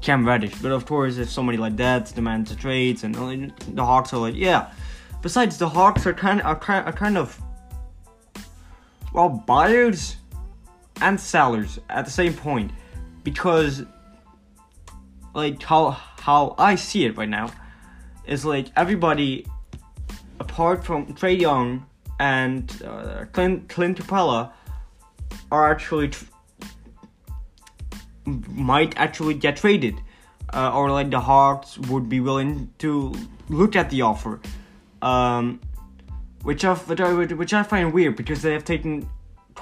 Cam 0.01 0.27
Reddish. 0.27 0.55
But 0.61 0.73
of 0.73 0.87
course, 0.87 1.19
if 1.19 1.31
somebody 1.31 1.59
like 1.59 1.77
that 1.77 2.15
demands 2.15 2.51
the 2.51 2.57
trades, 2.57 3.05
and 3.05 3.15
the 3.69 3.85
Hawks 3.85 4.13
are 4.13 4.19
like, 4.19 4.35
yeah. 4.35 4.71
Besides, 5.23 5.59
the 5.59 5.69
Hawks 5.69 6.07
are 6.07 6.13
kind 6.13 6.43
are 6.43 6.57
kind 6.57 6.85
are 6.85 6.93
kind 6.93 7.17
of 7.17 7.41
well 9.13 9.29
buyers 9.29 10.17
and 11.01 11.19
sellers 11.19 11.79
at 11.89 12.05
the 12.05 12.11
same 12.11 12.35
point 12.35 12.71
because 13.25 13.85
like 15.35 15.63
how 15.63 15.91
how 15.91 16.55
I 16.59 16.75
see 16.75 17.05
it 17.05 17.17
right 17.17 17.29
now 17.29 17.51
is 18.27 18.45
like 18.45 18.67
everybody 18.77 19.47
apart 20.39 20.85
from 20.85 21.15
Trae 21.15 21.41
Young 21.41 21.87
and 22.21 22.83
uh, 22.85 23.25
Clint 23.33 23.69
Clint 23.69 23.99
Capela 23.99 24.53
are 25.51 25.71
actually 25.71 26.11
might 28.25 28.97
actually 28.97 29.35
get 29.35 29.57
traded, 29.57 29.97
uh, 30.53 30.73
or 30.73 30.91
like 30.91 31.11
the 31.11 31.21
Hawks 31.21 31.79
would 31.79 32.09
be 32.09 32.21
willing 32.21 32.73
to 32.79 33.13
look 33.49 33.75
at 33.75 33.91
the 33.91 34.03
offer, 34.03 34.41
um, 35.01 35.61
which 36.43 36.65
I 36.65 36.75
which 36.75 37.53
I 37.53 37.63
find 37.63 37.93
weird 37.93 38.17
because 38.17 38.43
they 38.43 38.53
have 38.53 38.65
taken 38.65 39.09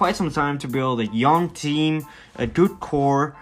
quite 0.00 0.16
some 0.16 0.30
time 0.30 0.56
to 0.56 0.66
build 0.66 0.98
a 0.98 1.06
young 1.08 1.50
team, 1.50 2.06
a 2.36 2.46
good 2.46 2.80
core, 2.80 3.36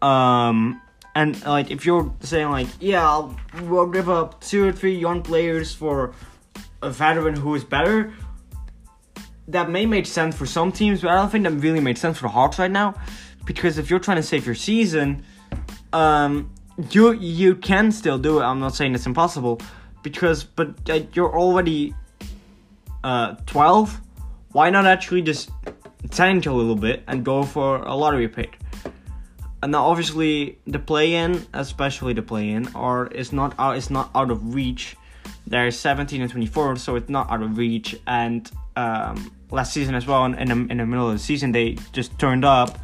um, 0.00 0.80
and 1.14 1.44
like 1.44 1.70
if 1.70 1.84
you're 1.84 2.10
saying 2.20 2.48
like 2.48 2.66
yeah 2.80 3.06
I'll, 3.06 3.36
we'll 3.64 3.90
give 3.90 4.08
up 4.08 4.40
two 4.40 4.66
or 4.66 4.72
three 4.72 4.96
young 4.96 5.20
players 5.20 5.74
for 5.74 6.14
a 6.80 6.88
veteran 6.88 7.36
who 7.36 7.54
is 7.54 7.62
better. 7.62 8.14
That 9.48 9.68
may 9.68 9.84
make 9.84 10.06
sense 10.06 10.34
for 10.34 10.46
some 10.46 10.72
teams, 10.72 11.02
but 11.02 11.10
I 11.10 11.16
don't 11.16 11.28
think 11.28 11.44
that 11.44 11.50
really 11.50 11.80
makes 11.80 12.00
sense 12.00 12.16
for 12.16 12.22
the 12.22 12.30
Hawks 12.30 12.58
right 12.58 12.70
now 12.70 12.94
because 13.44 13.76
if 13.76 13.90
you're 13.90 13.98
trying 13.98 14.16
to 14.16 14.22
save 14.22 14.46
your 14.46 14.54
season, 14.54 15.22
um, 15.92 16.50
you 16.90 17.12
you 17.12 17.54
can 17.54 17.92
still 17.92 18.16
do 18.16 18.40
it. 18.40 18.44
I'm 18.44 18.60
not 18.60 18.74
saying 18.74 18.94
it's 18.94 19.04
impossible, 19.04 19.60
because 20.02 20.42
but 20.42 20.88
uh, 20.88 21.00
you're 21.12 21.38
already 21.38 21.94
uh 23.04 23.34
12. 23.44 24.00
Why 24.52 24.70
not 24.70 24.86
actually 24.86 25.20
just 25.20 25.50
tank 26.10 26.46
a 26.46 26.52
little 26.52 26.76
bit 26.76 27.02
and 27.06 27.24
go 27.24 27.42
for 27.42 27.78
a 27.78 27.94
lottery 27.94 28.28
pick? 28.28 28.58
And 29.62 29.72
now 29.72 29.86
obviously 29.86 30.58
the 30.66 30.78
play-in, 30.78 31.46
especially 31.52 32.12
the 32.12 32.22
play-in, 32.22 32.68
are 32.74 33.08
is 33.08 33.32
not 33.32 33.54
out 33.58 33.76
is 33.76 33.90
not 33.90 34.10
out 34.14 34.30
of 34.30 34.54
reach. 34.54 34.96
They're 35.46 35.70
17 35.70 36.20
and 36.20 36.30
24, 36.30 36.76
so 36.76 36.96
it's 36.96 37.08
not 37.08 37.30
out 37.30 37.42
of 37.42 37.56
reach. 37.56 37.98
And 38.06 38.50
um, 38.76 39.32
last 39.50 39.72
season 39.72 39.94
as 39.94 40.06
well, 40.06 40.24
in 40.24 40.32
the, 40.32 40.54
in 40.70 40.76
the 40.76 40.86
middle 40.86 41.08
of 41.08 41.14
the 41.14 41.18
season, 41.18 41.52
they 41.52 41.78
just 41.92 42.18
turned 42.18 42.44
up 42.44 42.78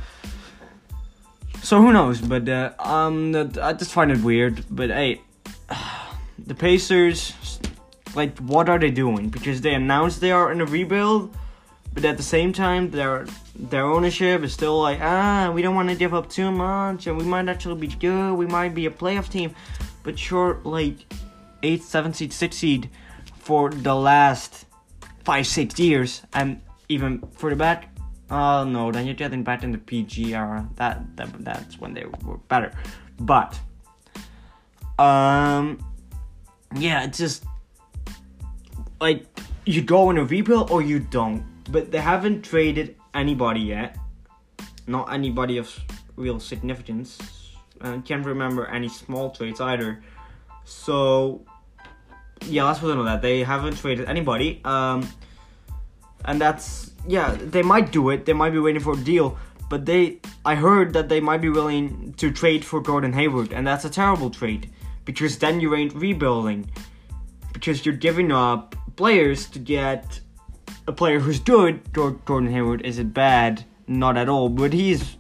so 1.64 1.80
who 1.80 1.94
knows? 1.94 2.20
But 2.20 2.46
uh, 2.46 2.72
um, 2.78 3.34
I 3.60 3.72
just 3.72 3.92
find 3.92 4.12
it 4.12 4.20
weird. 4.20 4.64
But 4.70 4.90
hey, 4.90 5.22
the 6.46 6.54
Pacers, 6.54 7.32
like, 8.14 8.38
what 8.38 8.68
are 8.68 8.78
they 8.78 8.90
doing? 8.90 9.30
Because 9.30 9.62
they 9.62 9.72
announced 9.72 10.20
they 10.20 10.30
are 10.30 10.52
in 10.52 10.60
a 10.60 10.66
rebuild, 10.66 11.34
but 11.94 12.04
at 12.04 12.16
the 12.16 12.22
same 12.22 12.52
time, 12.52 12.90
their 12.90 13.26
their 13.56 13.84
ownership 13.84 14.42
is 14.42 14.52
still 14.52 14.80
like, 14.80 15.00
ah, 15.00 15.50
we 15.54 15.62
don't 15.62 15.74
want 15.74 15.88
to 15.88 15.94
give 15.94 16.12
up 16.12 16.28
too 16.28 16.50
much, 16.50 17.06
and 17.06 17.16
we 17.16 17.24
might 17.24 17.48
actually 17.48 17.80
be 17.80 17.88
good. 17.88 18.34
We 18.34 18.46
might 18.46 18.74
be 18.74 18.86
a 18.86 18.90
playoff 18.90 19.30
team, 19.30 19.54
but 20.02 20.18
sure, 20.18 20.60
like, 20.64 20.96
eight, 21.62 21.82
seven 21.82 22.12
seed, 22.12 22.32
six 22.32 22.56
seed 22.56 22.90
for 23.38 23.70
the 23.70 23.94
last 23.94 24.66
five, 25.24 25.46
six 25.46 25.78
years, 25.78 26.22
and 26.34 26.60
even 26.88 27.22
further 27.32 27.56
back, 27.56 27.94
Oh 28.30 28.64
no, 28.64 28.90
then 28.90 29.06
you're 29.06 29.14
getting 29.14 29.44
back 29.44 29.62
in 29.62 29.72
the 29.72 29.78
PG 29.78 30.34
era. 30.34 30.68
That, 30.76 31.16
that 31.16 31.44
that's 31.44 31.78
when 31.78 31.94
they 31.94 32.04
were 32.24 32.38
better. 32.48 32.72
But 33.20 33.58
um 34.98 35.78
yeah, 36.74 37.04
it's 37.04 37.18
just 37.18 37.44
like 39.00 39.26
you 39.66 39.82
go 39.82 40.10
in 40.10 40.18
a 40.18 40.24
rebuild 40.24 40.70
or 40.70 40.82
you 40.82 40.98
don't. 40.98 41.44
But 41.70 41.90
they 41.90 42.00
haven't 42.00 42.42
traded 42.42 42.96
anybody 43.14 43.60
yet. 43.60 43.96
Not 44.86 45.12
anybody 45.12 45.58
of 45.58 45.74
real 46.16 46.38
significance. 46.40 47.18
I 47.80 47.98
can't 47.98 48.24
remember 48.24 48.66
any 48.66 48.88
small 48.88 49.30
trades 49.30 49.60
either. 49.60 50.02
So 50.64 51.44
yeah, 52.46 52.64
let's 52.64 52.80
put 52.80 52.90
it 52.90 52.98
on 52.98 53.04
that. 53.06 53.22
They 53.22 53.42
haven't 53.42 53.76
traded 53.76 54.08
anybody. 54.08 54.60
Um 54.64 55.08
and 56.24 56.40
that's 56.40 56.92
yeah, 57.06 57.36
they 57.38 57.62
might 57.62 57.92
do 57.92 58.10
it. 58.10 58.24
They 58.24 58.32
might 58.32 58.50
be 58.50 58.58
waiting 58.58 58.80
for 58.80 58.94
a 58.94 58.96
deal, 58.96 59.38
but 59.68 59.84
they 59.84 60.20
I 60.44 60.54
heard 60.54 60.92
that 60.94 61.08
they 61.08 61.20
might 61.20 61.40
be 61.40 61.48
willing 61.48 62.14
to 62.14 62.30
trade 62.30 62.64
for 62.64 62.80
Gordon 62.80 63.12
Hayward, 63.12 63.52
and 63.52 63.66
that's 63.66 63.84
a 63.84 63.90
terrible 63.90 64.30
trade 64.30 64.70
because 65.04 65.38
then 65.38 65.60
you 65.60 65.74
ain't 65.74 65.94
rebuilding 65.94 66.70
because 67.52 67.84
you're 67.84 67.94
giving 67.94 68.32
up 68.32 68.74
players 68.96 69.46
to 69.48 69.58
get 69.58 70.20
a 70.86 70.92
player 70.92 71.20
who's 71.20 71.40
good. 71.40 71.92
Gordon 71.92 72.50
Hayward 72.50 72.82
isn't 72.82 73.10
bad, 73.14 73.64
not 73.86 74.16
at 74.16 74.28
all, 74.28 74.48
but 74.48 74.72
he's. 74.72 75.16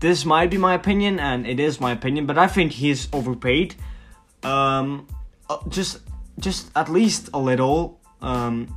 This 0.00 0.24
might 0.24 0.50
be 0.50 0.58
my 0.58 0.74
opinion, 0.74 1.20
and 1.20 1.46
it 1.46 1.60
is 1.60 1.80
my 1.80 1.92
opinion, 1.92 2.26
but 2.26 2.36
I 2.36 2.48
think 2.48 2.72
he's 2.72 3.08
overpaid. 3.12 3.76
Um, 4.42 5.06
uh, 5.48 5.58
just, 5.68 6.00
just 6.40 6.70
at 6.74 6.88
least 6.88 7.30
a 7.32 7.38
little. 7.38 8.00
Um, 8.20 8.74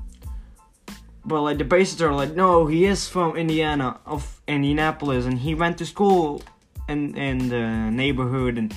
but 1.25 1.41
like 1.41 1.57
the 1.57 1.65
Pacers 1.65 2.01
are 2.01 2.13
like, 2.13 2.35
no, 2.35 2.67
he 2.67 2.85
is 2.85 3.07
from 3.07 3.35
Indiana, 3.35 3.99
of 4.05 4.41
Indianapolis, 4.47 5.25
and 5.25 5.39
he 5.39 5.55
went 5.55 5.77
to 5.79 5.85
school 5.85 6.41
in 6.87 7.15
in 7.17 7.49
the 7.49 7.91
neighborhood, 7.91 8.57
and 8.57 8.73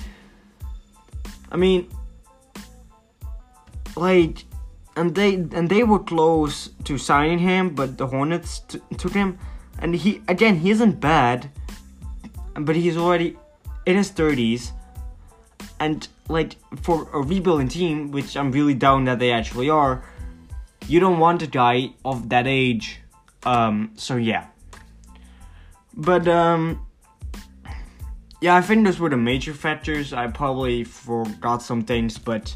I 1.51 1.57
mean, 1.57 1.87
like, 3.95 4.45
and 4.95 5.15
they 5.15 5.35
and 5.35 5.69
they 5.69 5.83
were 5.83 5.99
close 5.99 6.69
to 6.83 6.97
signing 6.97 7.39
him, 7.39 7.75
but 7.75 7.97
the 7.97 8.07
Hornets 8.07 8.59
t- 8.59 8.81
took 8.97 9.13
him, 9.13 9.37
and 9.79 9.95
he 9.95 10.21
again 10.27 10.57
he 10.57 10.71
isn't 10.71 10.99
bad, 10.99 11.49
but 12.55 12.75
he's 12.75 12.97
already 12.97 13.37
in 13.85 13.97
his 13.97 14.09
thirties, 14.09 14.71
and 15.79 16.07
like 16.29 16.55
for 16.81 17.07
a 17.13 17.21
rebuilding 17.21 17.67
team, 17.67 18.11
which 18.11 18.37
I'm 18.37 18.51
really 18.51 18.73
down 18.73 19.05
that 19.05 19.19
they 19.19 19.31
actually 19.31 19.69
are 19.69 20.03
you 20.87 20.99
don't 20.99 21.19
want 21.19 21.41
a 21.41 21.47
guy 21.47 21.91
of 22.03 22.29
that 22.29 22.47
age. 22.47 22.99
Um, 23.43 23.91
so 23.95 24.15
yeah. 24.15 24.47
But 25.95 26.27
um, 26.27 26.85
yeah, 28.41 28.55
I 28.55 28.61
think 28.61 28.85
those 28.85 28.99
were 28.99 29.09
the 29.09 29.17
major 29.17 29.53
factors. 29.53 30.13
I 30.13 30.27
probably 30.27 30.83
forgot 30.83 31.61
some 31.61 31.83
things, 31.83 32.17
but 32.17 32.53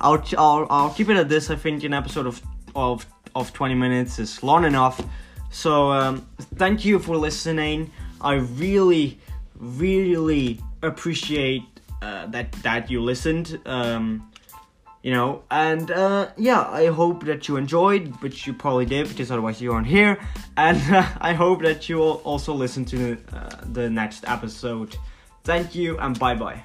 I'll 0.00 0.22
I'll, 0.36 0.66
I'll 0.70 0.90
keep 0.90 1.08
it 1.08 1.16
at 1.16 1.28
this. 1.28 1.50
I 1.50 1.56
think 1.56 1.84
an 1.84 1.94
episode 1.94 2.26
of 2.26 2.42
of 2.74 3.06
of 3.34 3.52
20 3.52 3.74
minutes 3.74 4.18
is 4.18 4.42
long 4.42 4.64
enough. 4.64 5.00
So 5.50 5.90
um, 5.92 6.26
thank 6.56 6.84
you 6.84 6.98
for 6.98 7.16
listening. 7.16 7.90
I 8.20 8.34
really 8.34 9.18
really 9.58 10.60
appreciate 10.82 11.62
uh, 12.02 12.26
that 12.26 12.52
that 12.62 12.90
you 12.90 13.02
listened. 13.02 13.60
Um, 13.66 14.30
you 15.02 15.12
know, 15.12 15.44
and 15.52 15.90
uh, 15.92 16.30
yeah, 16.36 16.62
I 16.68 16.86
hope 16.86 17.24
that 17.26 17.46
you 17.46 17.56
enjoyed, 17.56 18.20
which 18.22 18.44
you 18.44 18.52
probably 18.52 18.86
did 18.86 19.08
because 19.08 19.30
otherwise 19.30 19.62
you 19.62 19.72
aren't 19.72 19.86
here. 19.86 20.18
And 20.56 20.82
uh, 20.92 21.06
I 21.20 21.32
hope 21.32 21.62
that 21.62 21.88
you 21.88 21.98
will 21.98 22.20
also 22.24 22.52
listen 22.52 22.84
to 22.86 23.16
uh, 23.32 23.50
the 23.72 23.88
next 23.88 24.24
episode. 24.26 24.96
Thank 25.44 25.76
you 25.76 25.96
and 25.98 26.18
bye 26.18 26.34
bye. 26.34 26.64